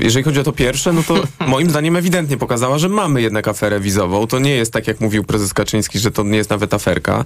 [0.00, 1.14] Jeżeli chodzi o to pierwsze, no to
[1.46, 4.26] moim zdaniem ewidentnie pokazała, że mamy jednak aferę wizową.
[4.26, 7.24] To nie jest tak, jak mówił prezes Kaczyński, że to nie jest nawet aferka.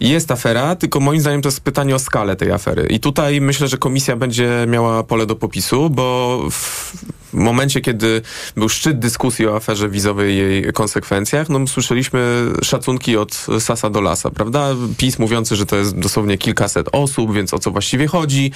[0.00, 2.86] Jest afera, tylko moim zdaniem to jest pytanie o skalę tej afery.
[2.86, 6.94] I tutaj myślę, że komisja będzie miała pole do popisu, bo w
[7.32, 8.22] momencie, kiedy
[8.56, 14.00] był szczyt dyskusji o aferze wizowej i jej konsekwencjach, no słyszeliśmy szacunki od sasa do
[14.00, 14.68] lasa, prawda?
[14.96, 18.52] PiS mówiący, że to jest dosłownie kilkaset osób, więc o co właściwie chodzi.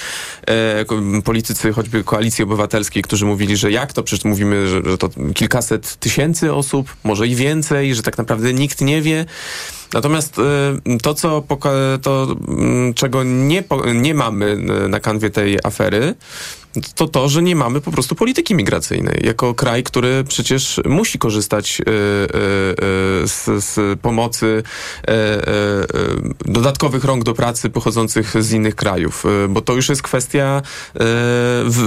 [0.47, 0.84] E,
[1.24, 4.03] politycy choćby Koalicji Obywatelskiej, którzy mówili, że jak to?
[4.03, 8.80] Przecież mówimy, że, że to kilkaset tysięcy osób, może i więcej, że tak naprawdę nikt
[8.80, 9.26] nie wie.
[9.93, 10.43] Natomiast y,
[11.03, 11.43] to, co
[12.03, 13.64] to, mm, czego nie,
[13.95, 14.47] nie mamy
[14.84, 16.14] y, na kanwie tej afery,
[16.95, 19.20] to to, że nie mamy po prostu polityki migracyjnej.
[19.25, 21.95] Jako kraj, który przecież musi korzystać y, y,
[23.25, 24.62] y, z, z pomocy
[26.45, 30.62] dodatkowych rąk do pracy pochodzących z innych krajów, bo to już jest kwestia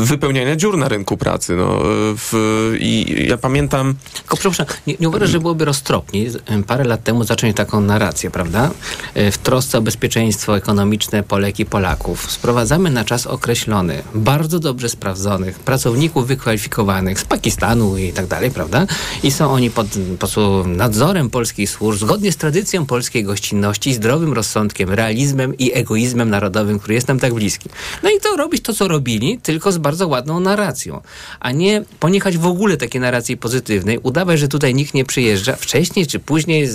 [0.03, 1.55] wypełniania dziur na rynku pracy.
[1.55, 1.79] No,
[2.17, 2.33] w,
[2.79, 3.95] I ja pamiętam...
[4.13, 6.31] Tylko przepraszam, nie, nie uważasz, że byłoby roztropniej
[6.67, 8.71] parę lat temu zacząć taką narrację, prawda?
[9.13, 14.74] E, W trosce o bezpieczeństwo ekonomiczne Polek i Polaków sprowadzamy na czas określony, bardzo dobrze
[14.87, 18.87] sprawdzonych, pracowników wykwalifikowanych z Pakistanu i tak dalej, prawda?
[19.23, 19.87] I są oni pod,
[20.19, 26.79] pod nadzorem polskich służb, zgodnie z tradycją polskiej gościnności, zdrowym rozsądkiem, realizmem i egoizmem narodowym,
[26.79, 27.69] który jest nam tak bliski.
[28.03, 31.01] No i to robić to, co robili, tylko z bardzo ładną narracją,
[31.39, 36.07] a nie poniechać w ogóle takiej narracji pozytywnej, udawać, że tutaj nikt nie przyjeżdża, wcześniej
[36.07, 36.69] czy później,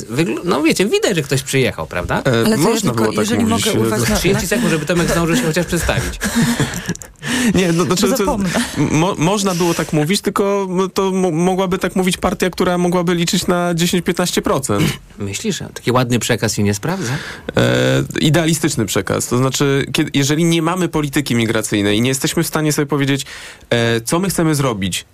[0.44, 2.18] no wiecie, widać, że ktoś przyjechał, prawda?
[2.18, 4.70] E, Ale to ja można tylko, było tak jeżeli mówić, mogę urwać na- 30 sekund,
[4.70, 6.18] żeby Tomek zdążył się chociaż przedstawić.
[7.54, 8.38] Nie, no, znaczy, to,
[8.76, 13.46] mo, można było tak mówić, tylko to mo, mogłaby tak mówić partia, która mogłaby liczyć
[13.46, 14.80] na 10-15%.
[15.18, 17.12] Myślisz, że taki ładny przekaz się nie sprawdza?
[17.56, 19.26] E, idealistyczny przekaz.
[19.26, 23.26] To znaczy, kiedy, jeżeli nie mamy polityki migracyjnej i nie jesteśmy w stanie sobie powiedzieć,
[23.70, 25.04] e, co my chcemy zrobić,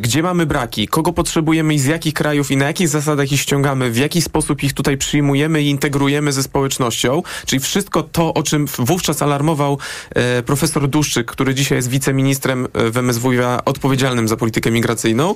[0.00, 3.90] gdzie mamy braki, kogo potrzebujemy i z jakich krajów i na jakich zasadach ich ściągamy,
[3.90, 8.66] w jaki sposób ich tutaj przyjmujemy i integrujemy ze społecznością, czyli wszystko to, o czym
[8.78, 9.78] wówczas alarmował
[10.10, 15.34] e, profesor Duszczyk, który dzisiaj jest wiceministrem e, w MSWiA odpowiedzialnym za politykę migracyjną,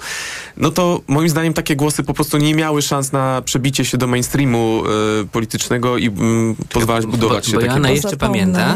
[0.56, 4.06] no to moim zdaniem takie głosy po prostu nie miały szans na przebicie się do
[4.06, 4.82] mainstreamu
[5.22, 7.68] e, politycznego i mm, pozwalać budować się takie...
[7.68, 7.88] Zapomnę,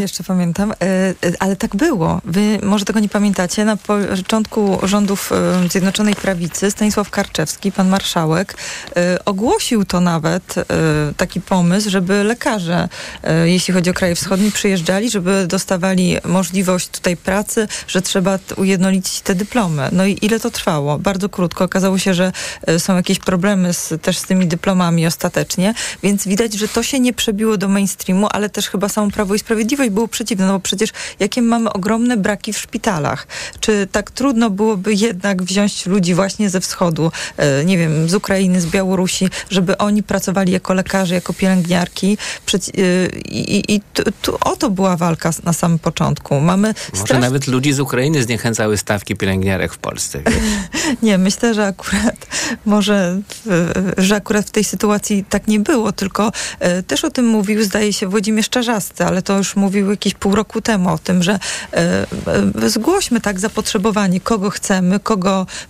[0.00, 2.20] Jeszcze pamiętam, e, e, ale tak było.
[2.24, 3.64] Wy może tego nie pamiętacie.
[3.64, 8.54] Na początku rządów e, Zjednoczonej Prawicy Stanisław Karczewski, pan marszałek,
[8.96, 10.64] e, ogłosił to nawet, e,
[11.16, 12.88] taki pomysł, żeby lekarze,
[13.22, 19.20] e, jeśli chodzi o kraje wschodnie, przyjeżdżali, żeby dostawali możliwość tutaj pracy, że trzeba ujednolicić
[19.20, 19.88] te dyplomy.
[19.92, 20.98] No i ile to trwało?
[20.98, 21.64] Bardzo krótko.
[21.64, 22.32] Okazało się, że
[22.66, 27.00] e, są jakieś problemy z, też z tymi dyplomami ostatecznie, więc widać, że to się
[27.00, 30.60] nie przebiło do mainstreamu, ale też chyba samo Prawo i Sprawiedliwość było przeciwne, no bo
[30.60, 30.90] przecież
[31.20, 33.26] jakie mamy ogromne braki w szpitalach.
[33.60, 38.60] Czy tak trudno byłoby jednak wziąć ludzi właśnie ze wschodu, e, nie wiem, z Ukrainy,
[38.60, 42.18] z Białorusi, żeby oni pracowali jako lekarze, jako pielęgniarki
[42.54, 46.40] e, i, i, tu, tu o to była walka na samym początku.
[46.40, 50.22] Mamy Może strasznie nawet ludzi z Ukrainy zniechęcały stawki pielęgniarek w Polsce.
[51.02, 52.26] Nie, myślę, że akurat
[52.66, 57.26] może, w- że akurat w tej sytuacji tak nie było, tylko e, też o tym
[57.26, 61.22] mówił, zdaje się, Włodzimierz Czarzasty, ale to już mówił jakieś pół roku temu o tym,
[61.22, 62.06] że e,
[62.62, 65.11] e, zgłośmy tak zapotrzebowanie, kogo chcemy, kogo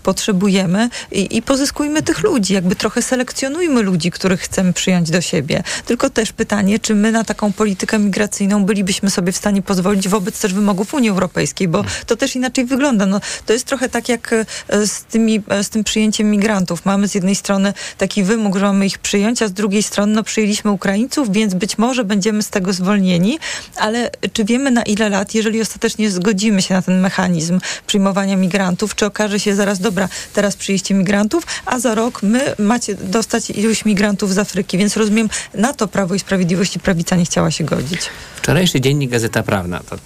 [0.02, 5.62] potrzebujemy i, i pozyskujmy tych ludzi, jakby trochę selekcjonujmy ludzi, których chcemy przyjąć do siebie.
[5.86, 10.40] Tylko też pytanie, czy my na taką politykę migracyjną bylibyśmy sobie w stanie pozwolić wobec
[10.40, 13.06] też wymogów Unii Europejskiej, bo to też inaczej wygląda.
[13.06, 14.46] No, to jest trochę tak jak e,
[14.86, 16.84] z, tymi, e, z tym przyjęciem migrantów.
[16.84, 20.22] Mamy z jednej strony taki wymóg, że mamy ich przyjąć, a z drugiej strony no,
[20.22, 23.38] przyjęliśmy Ukraińców, więc być może będziemy z tego zwolnieni,
[23.76, 28.94] ale czy wiemy na ile lat, jeżeli ostatecznie zgodzimy się na ten mechanizm przyjmowania migrantów,
[28.94, 33.84] czy okaże się zaraz, dobra, teraz przyjście migrantów, a za rok my macie dostać iluś
[33.84, 37.64] migrantów z Afryki, więc rozumiem, na to Prawo i Sprawiedliwość i Prawica nie chciała się
[37.64, 38.00] godzić.
[38.36, 39.96] Wczorajszy dziennik Gazeta Prawna to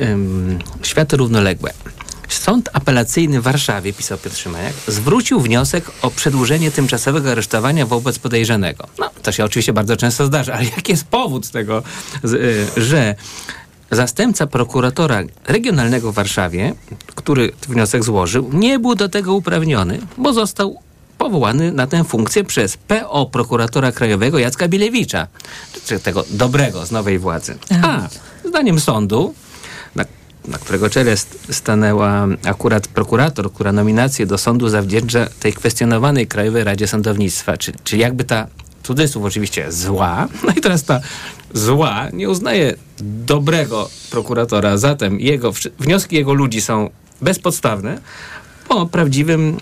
[0.00, 1.72] ym, światy równoległe.
[2.28, 8.88] Sąd apelacyjny w Warszawie, pisał Piotr Szymajak, zwrócił wniosek o przedłużenie tymczasowego aresztowania wobec podejrzanego.
[8.98, 11.82] No, to się oczywiście bardzo często zdarza, ale jaki jest powód tego,
[12.24, 13.14] y, że
[13.92, 16.74] zastępca prokuratora regionalnego w Warszawie,
[17.14, 20.78] który wniosek złożył, nie był do tego uprawniony, bo został
[21.18, 25.26] powołany na tę funkcję przez PO prokuratora krajowego Jacka Bilewicza,
[25.86, 27.58] czy tego dobrego z nowej władzy.
[27.82, 28.08] A
[28.48, 29.34] zdaniem sądu,
[29.96, 30.04] na,
[30.48, 36.64] na którego czele st- stanęła akurat prokurator, która nominację do sądu zawdzięcza tej kwestionowanej Krajowej
[36.64, 38.46] Radzie Sądownictwa, czy, czy jakby ta
[38.82, 41.00] cudzysłów oczywiście zła, no i teraz ta
[41.54, 42.74] zła nie uznaje
[43.26, 44.76] dobrego prokuratora.
[44.76, 48.00] Zatem jego, wnioski jego ludzi są bezpodstawne,
[48.68, 49.56] bo prawdziwym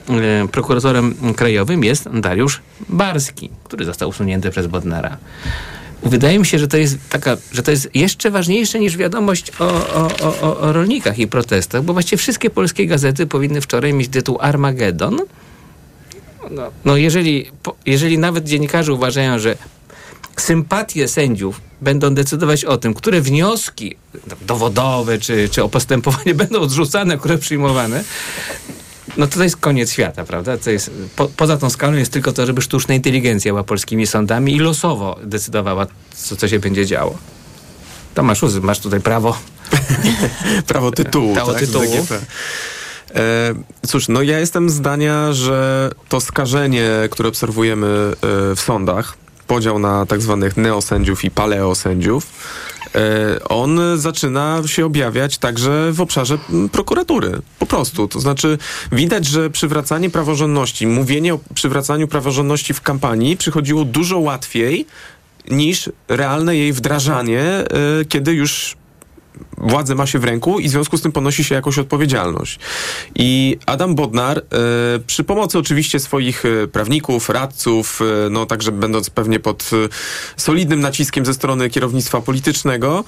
[0.45, 5.17] e, prokuratorem krajowym jest Dariusz Barski, który został usunięty przez Bodnara.
[6.03, 9.65] Wydaje mi się, że to jest taka, że to jest jeszcze ważniejsze niż wiadomość o,
[9.95, 10.11] o,
[10.43, 15.19] o, o rolnikach i protestach, bo właściwie wszystkie polskie gazety powinny wczoraj mieć tytuł Armagedon.
[16.51, 17.51] No, no jeżeli,
[17.87, 19.57] jeżeli nawet dziennikarze uważają, że
[20.37, 23.97] sympatie sędziów będą decydować o tym, które wnioski
[24.43, 28.05] dowodowe czy, czy o postępowanie będą odrzucane, które przyjmowane,
[29.17, 30.59] no to, to jest koniec świata, prawda?
[30.59, 34.57] To jest, po, poza tą skalą jest tylko to, żeby sztuczna inteligencja była polskimi sądami
[34.57, 35.87] i losowo decydowała,
[36.17, 37.19] co, co się będzie działo.
[38.15, 39.39] To masz, masz tutaj prawo.
[40.67, 41.35] prawo tytułu.
[41.35, 42.07] Prawo tak, tytułu.
[43.15, 43.55] E,
[43.87, 48.17] cóż, no ja jestem zdania, że to skażenie, które obserwujemy e,
[48.57, 52.27] w sądach, podział na tak zwanych neosędziów i paleosędziów,
[52.95, 56.39] e, on zaczyna się objawiać także w obszarze
[56.73, 57.39] prokuratury.
[57.59, 58.09] Po prostu.
[58.09, 58.59] To znaczy
[58.93, 64.87] widać, że przywracanie praworządności, mówienie o przywracaniu praworządności w kampanii przychodziło dużo łatwiej
[65.51, 67.45] niż realne jej wdrażanie,
[68.09, 68.77] kiedy już
[69.59, 72.59] władzę ma się w ręku i w związku z tym ponosi się jakąś odpowiedzialność.
[73.15, 74.43] I Adam Bodnar e,
[75.07, 79.71] przy pomocy oczywiście swoich e, prawników, radców, e, no także będąc pewnie pod
[80.37, 83.05] solidnym naciskiem ze strony kierownictwa politycznego,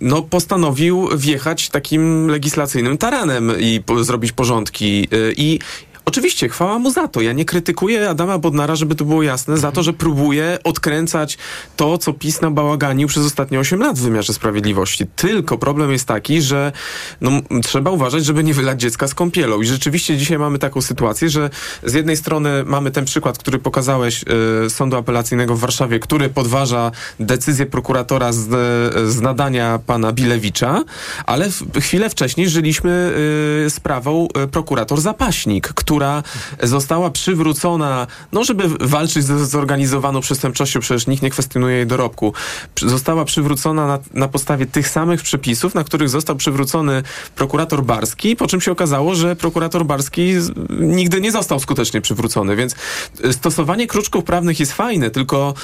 [0.00, 5.08] no, postanowił wjechać takim legislacyjnym taranem i po, zrobić porządki.
[5.36, 5.58] I
[6.06, 7.20] Oczywiście, chwała mu za to.
[7.20, 11.38] Ja nie krytykuję Adama Bodnara, żeby to było jasne, za to, że próbuje odkręcać
[11.76, 15.06] to, co PiS nabałaganił przez ostatnie 8 lat w wymiarze sprawiedliwości.
[15.16, 16.72] Tylko problem jest taki, że
[17.20, 17.30] no,
[17.62, 19.60] trzeba uważać, żeby nie wylać dziecka z kąpielą.
[19.62, 21.50] I rzeczywiście dzisiaj mamy taką sytuację, że
[21.82, 24.24] z jednej strony mamy ten przykład, który pokazałeś
[24.66, 26.90] y, Sądu Apelacyjnego w Warszawie, który podważa
[27.20, 28.48] decyzję prokuratora z,
[29.10, 30.84] z nadania pana Bilewicza,
[31.26, 33.14] ale w, chwilę wcześniej żyliśmy
[33.66, 36.22] y, sprawą y, prokurator Zapaśnik, który która
[36.62, 42.32] została przywrócona, no żeby walczyć z zorganizowaną przestępczością, przecież nikt nie kwestionuje jej dorobku,
[42.82, 47.02] została przywrócona na, na podstawie tych samych przepisów, na których został przywrócony
[47.36, 50.34] prokurator Barski, po czym się okazało, że prokurator Barski
[50.80, 52.74] nigdy nie został skutecznie przywrócony, więc
[53.24, 55.54] e, stosowanie kruczków prawnych jest fajne, tylko,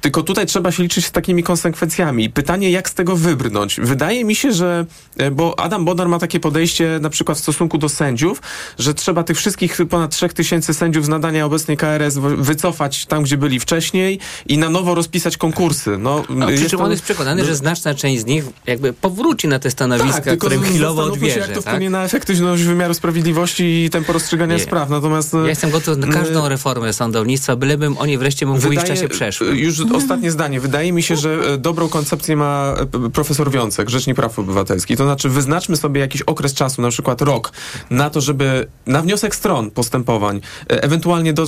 [0.00, 2.30] tylko tutaj trzeba się liczyć z takimi konsekwencjami.
[2.30, 3.80] Pytanie, jak z tego wybrnąć?
[3.80, 7.78] Wydaje mi się, że, e, bo Adam Bodnar ma takie podejście na przykład w stosunku
[7.78, 8.42] do sędziów,
[8.78, 13.60] że trzeba tych wszystkich ponad 3000 sędziów z nadania obecnej KRS wycofać tam, gdzie byli
[13.60, 15.98] wcześniej i na nowo rozpisać konkursy.
[15.98, 19.58] No, no przy czym on jest przekonany, że znaczna część z nich jakby powróci na
[19.58, 21.38] te stanowiska, tak, które chwilowo odbierze.
[21.38, 21.72] Jak to tak?
[21.72, 24.62] wpłynie na efektywność wymiaru sprawiedliwości i tempo rozstrzygania Nie.
[24.62, 24.90] spraw.
[24.90, 29.46] Natomiast ja jestem gotów na każdą reformę sądownictwa, bylebym oni wreszcie mogli w czasie przeszły.
[29.46, 30.60] Już ostatnie zdanie.
[30.60, 32.74] Wydaje mi się, że e, dobrą koncepcję ma
[33.06, 34.96] e, profesor Wiącek, Rzecznik Praw Obywatelskich.
[34.96, 37.52] To znaczy wyznaczmy sobie jakiś okres czasu, na przykład rok,
[37.90, 38.47] na to, żeby
[38.86, 40.40] na wniosek stron postępowań
[40.70, 41.46] e, ewentualnie do,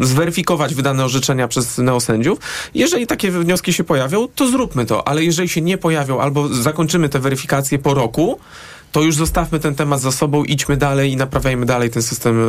[0.00, 2.38] zweryfikować wydane orzeczenia przez neosędziów.
[2.74, 7.08] Jeżeli takie wnioski się pojawią, to zróbmy to, ale jeżeli się nie pojawią albo zakończymy
[7.08, 8.38] te weryfikacje po roku,
[8.96, 12.48] to już zostawmy ten temat za sobą, idźmy dalej i naprawiajmy dalej ten system,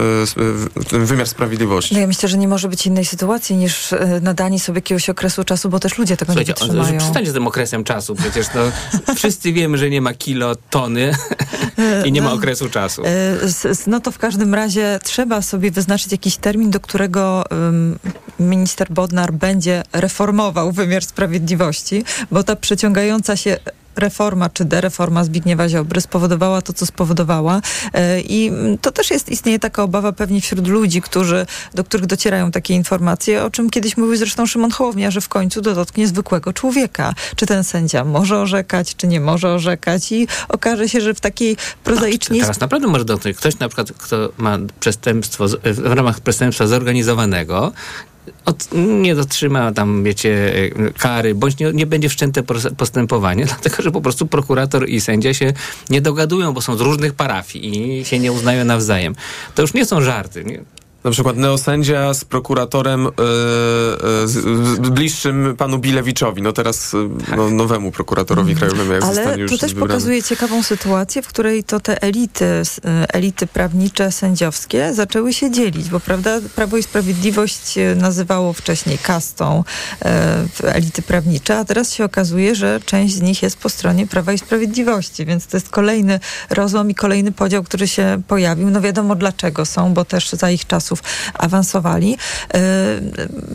[0.80, 1.94] e, ten wymiar sprawiedliwości.
[1.94, 5.44] No ja myślę, że nie może być innej sytuacji niż e, nadanie sobie jakiegoś okresu
[5.44, 6.98] czasu, bo też ludzie tego Słuchajcie, nie wytrzymają.
[6.98, 8.72] Przestańcie z tym okresem czasu, przecież to
[9.16, 11.12] wszyscy wiemy, że nie ma kilotony
[12.06, 13.04] i nie ma no, okresu czasu.
[13.06, 13.38] E,
[13.88, 17.44] no to w każdym razie trzeba sobie wyznaczyć jakiś termin, do którego
[18.40, 23.58] minister Bodnar będzie reformował wymiar sprawiedliwości, bo ta przeciągająca się
[23.98, 27.62] reforma czy dereforma Zbigniewa Ziobry spowodowała to, co spowodowała.
[27.94, 32.52] E, I to też jest, istnieje taka obawa pewnie wśród ludzi, którzy, do których docierają
[32.52, 37.14] takie informacje, o czym kiedyś mówił zresztą Szymon Hołownia, że w końcu dotknie zwykłego człowieka.
[37.36, 41.58] Czy ten sędzia może orzekać, czy nie może orzekać i okaże się, że w takiej
[41.84, 42.42] prozaicznej...
[42.42, 43.38] Teraz naprawdę może dotknąć.
[43.38, 47.72] Ktoś na przykład, kto ma przestępstwo, w ramach przestępstwa zorganizowanego,
[48.46, 48.68] od,
[49.02, 50.54] nie dotrzyma tam, wiecie,
[50.98, 52.44] kary, bądź nie, nie będzie wszczęte
[52.78, 55.54] postępowanie, dlatego że po prostu prokurator i sędzia się
[55.90, 59.16] nie dogadują, bo są z różnych parafii i się nie uznają nawzajem.
[59.56, 60.44] To już nie są żarty.
[60.44, 60.77] Nie?
[61.04, 63.10] Na przykład neosędzia z prokuratorem yy,
[64.22, 66.96] yy, z, bliższym panu Bilewiczowi, no teraz
[67.38, 68.60] no, nowemu prokuratorowi mm.
[68.60, 69.94] krajowemu, jak Ale już to też wybrany.
[69.94, 72.62] pokazuje ciekawą sytuację, w której to te elity,
[73.14, 79.64] elity prawnicze, sędziowskie zaczęły się dzielić, bo prawda, Prawo i Sprawiedliwość nazywało wcześniej kastą
[80.62, 84.34] yy, elity prawnicze, a teraz się okazuje, że część z nich jest po stronie Prawa
[84.34, 86.20] i Sprawiedliwości, więc to jest kolejny
[86.50, 88.70] rozłam i kolejny podział, który się pojawił.
[88.70, 92.18] No wiadomo dlaczego są, bo też za ich czas czasów awansowali.
[92.54, 92.60] E,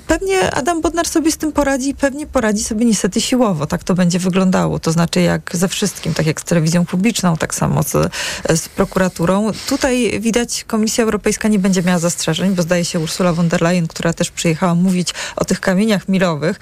[0.07, 3.67] pewnie Adam Bodnar sobie z tym poradzi i pewnie poradzi sobie niestety siłowo.
[3.67, 4.79] Tak to będzie wyglądało.
[4.79, 8.13] To znaczy jak ze wszystkim, tak jak z telewizją publiczną, tak samo z,
[8.61, 9.51] z prokuraturą.
[9.69, 13.87] Tutaj widać Komisja Europejska nie będzie miała zastrzeżeń, bo zdaje się Ursula von der Leyen,
[13.87, 16.61] która też przyjechała mówić o tych kamieniach milowych.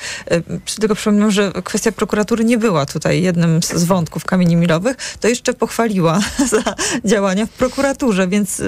[0.64, 5.28] Przy tego przypominam, że kwestia prokuratury nie była tutaj jednym z wątków kamieni milowych, to
[5.28, 6.20] jeszcze pochwaliła
[6.54, 8.62] za działania w prokuraturze, więc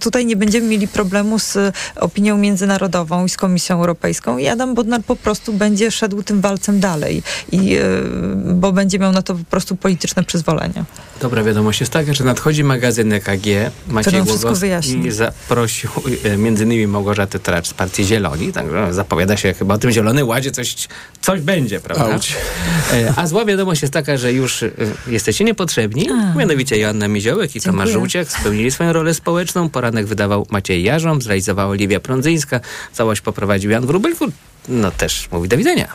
[0.00, 5.02] tutaj nie będziemy mieli problemu z opinią międzynarodową i z Komisją Europejską i Adam Bodnar
[5.02, 7.22] po prostu będzie szedł tym walcem dalej,
[7.52, 7.78] i,
[8.44, 10.84] bo będzie miał na to po prostu polityczne przyzwolenie.
[11.20, 13.46] Dobra wiadomość jest taka, że nadchodzi magazyn EKG.
[13.88, 15.90] Maciej Głogowski zaprosił
[16.38, 20.50] między innymi Małgorzatę Tracz z Partii Zieloni, także zapowiada się chyba o tym Zielony Ładzie
[20.50, 20.88] coś,
[21.20, 22.14] coś będzie, prawda?
[22.14, 22.36] Auć.
[23.16, 24.64] A zła wiadomość jest taka, że już
[25.06, 26.34] jesteście niepotrzebni, A.
[26.34, 27.72] mianowicie Joanna Miziołek i Dziękuję.
[27.72, 29.68] Tomasz Żółciak spełnili swoją rolę społeczną.
[29.68, 32.60] Poranek wydawał Maciej Jarząb, zrealizowała Oliwia Prądzyńska,
[32.92, 34.24] całość poprowadził Jan Wróbelku.
[34.68, 35.92] No też mówi do widzenia.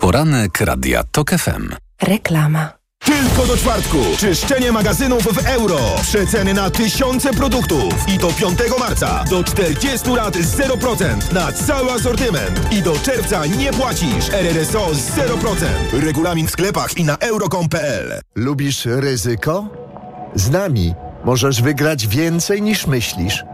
[0.00, 1.74] Poranek Radia TOK FM.
[2.02, 2.72] Reklama.
[3.04, 3.98] Tylko do czwartku.
[4.18, 5.78] Czyszczenie magazynów w euro.
[6.02, 7.94] Przeceny na tysiące produktów.
[8.08, 9.24] I do 5 marca.
[9.30, 12.72] Do 40 lat 0% na cały asortyment.
[12.72, 14.30] I do czerwca nie płacisz.
[14.32, 16.02] RRSO 0%.
[16.04, 18.20] Regulamin w sklepach i na euro.com.pl.
[18.34, 19.89] Lubisz ryzyko?
[20.34, 23.44] Z nami możesz wygrać więcej niż myślisz.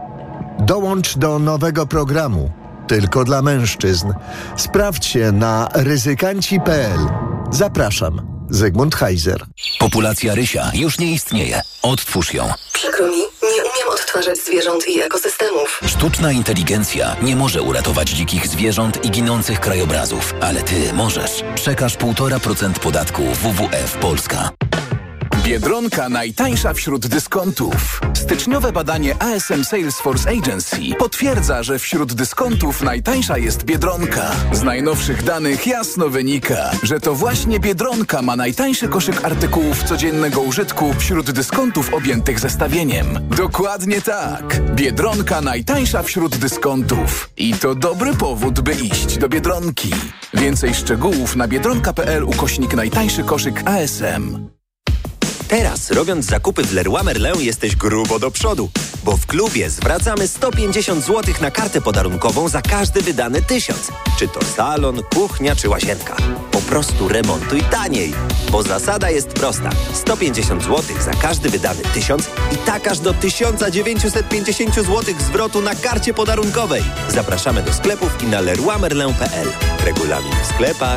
[0.59, 2.51] Dołącz do nowego programu.
[2.87, 4.13] Tylko dla mężczyzn.
[4.57, 6.99] Sprawdź się na ryzykanci.pl.
[7.51, 8.37] Zapraszam.
[8.49, 9.45] Zygmunt Heiser.
[9.79, 11.61] Populacja rysia już nie istnieje.
[11.81, 12.49] Odtwórz ją.
[12.73, 15.81] Przykro mi, nie umiem odtwarzać zwierząt i ekosystemów.
[15.85, 21.43] Sztuczna inteligencja nie może uratować dzikich zwierząt i ginących krajobrazów, ale ty możesz.
[21.55, 24.49] Przekaż 1,5% podatku WWF Polska.
[25.47, 28.01] Biedronka najtańsza wśród dyskontów.
[28.13, 34.31] Styczniowe badanie ASM Salesforce Agency potwierdza, że wśród dyskontów najtańsza jest Biedronka.
[34.51, 40.93] Z najnowszych danych jasno wynika, że to właśnie Biedronka ma najtańszy koszyk artykułów codziennego użytku
[40.93, 43.07] wśród dyskontów objętych zestawieniem.
[43.37, 44.61] Dokładnie tak.
[44.75, 47.29] Biedronka najtańsza wśród dyskontów.
[47.37, 49.91] I to dobry powód, by iść do Biedronki.
[50.33, 54.56] Więcej szczegółów na biedronka.pl ukośnik najtańszy koszyk ASM.
[55.47, 58.69] Teraz, robiąc zakupy w Leroy Merlin, jesteś grubo do przodu,
[59.03, 63.91] bo w klubie zwracamy 150 zł na kartę podarunkową za każdy wydany tysiąc.
[64.19, 66.15] Czy to salon, kuchnia czy łazienka.
[66.51, 68.13] Po prostu remontuj taniej,
[68.51, 69.69] bo zasada jest prosta.
[69.93, 76.13] 150 zł za każdy wydany tysiąc i tak aż do 1950 zł zwrotu na karcie
[76.13, 76.83] podarunkowej.
[77.09, 79.47] Zapraszamy do sklepów i na leroymerlin.pl.
[79.85, 80.87] Regulamin w sklepach